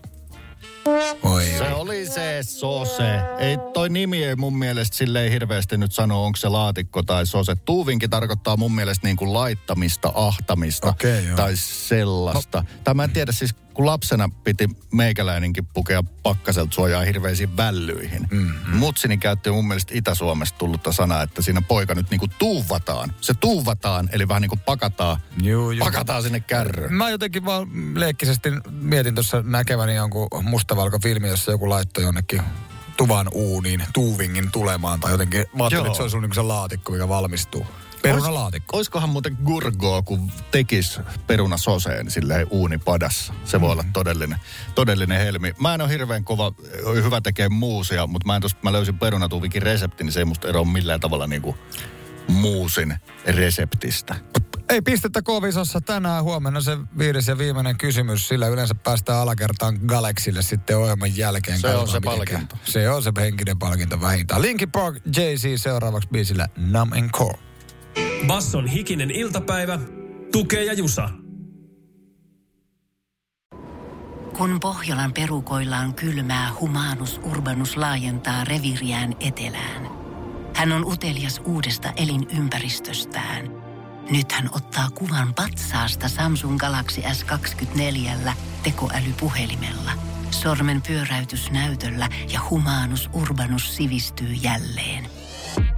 [1.23, 3.21] Oi, Se oli se sose.
[3.39, 7.55] Ei, toi nimi ei mun mielestä silleen hirveästi nyt sano, onko se laatikko tai sose.
[7.57, 10.95] Tuuvinki tarkoittaa mun mielestä niin kuin laittamista, ahtamista
[11.27, 11.37] joo.
[11.37, 12.59] tai sellaista.
[12.59, 12.65] No.
[12.85, 18.27] Tai mä en tiedä siis, kun lapsena piti meikäläinenkin pukea pakkaselta suojaa hirveisiin vällyihin.
[18.31, 18.77] Mm-hmm.
[18.77, 23.13] Mutsini käytti mun mielestä Itä-Suomesta tullutta sanaa, että siinä poika nyt niinku tuuvataan.
[23.21, 25.85] Se tuuvataan, eli vähän niinku pakataan, Juu, juu.
[25.87, 26.95] pakataan sinne kärryyn.
[26.95, 32.43] Mä jotenkin vaan leikkisesti mietin tuossa näkeväni jonkun mustavalkofilmi, jossa joku laittoi jonnekin
[32.97, 35.45] tuvan uuniin tuuvingin tulemaan tai jotenkin.
[35.57, 35.87] Mä ajattelin, Joo.
[35.87, 37.67] että se olisi niin se laatikko, mikä valmistuu.
[38.13, 38.77] Perunalaatikko.
[38.77, 43.35] Oiskohan muuten gurgoa, kun tekis perunasoseen silleen uunipadassa.
[43.45, 44.39] Se voi olla todellinen,
[44.75, 45.55] todellinen helmi.
[45.61, 46.53] Mä en ole hirveän kova,
[46.95, 50.49] hyvä tekee muusia, mutta mä, en tos, mä löysin perunatuuvikin reseptin, niin se ei musta
[50.49, 51.57] eroa millään tavalla niinku
[52.29, 52.97] muusin
[53.27, 54.15] reseptistä.
[54.69, 58.29] Ei pistettä kovisossa tänään huomenna se viides ja viimeinen kysymys.
[58.29, 61.61] Sillä yleensä päästään alakertaan Galaxille sitten ohjelman jälkeen.
[61.61, 62.57] Se on se palkinto.
[62.65, 64.43] Se on se henkinen palkinto vähintään.
[64.43, 67.39] Linkin Park, Jay-Z seuraavaksi biisillä Numb and Core.
[68.27, 69.79] Basson hikinen iltapäivä,
[70.33, 71.09] tukee ja jusa.
[74.39, 79.89] Kun Pohjolan perukoillaan kylmää, humanus urbanus laajentaa reviriään etelään.
[80.55, 83.51] Hän on utelias uudesta elinympäristöstään.
[84.11, 89.91] Nyt hän ottaa kuvan patsaasta Samsung Galaxy S24 tekoälypuhelimella.
[90.31, 95.14] Sormen pyöräytys näytöllä ja humanus urbanus sivistyy jälleen.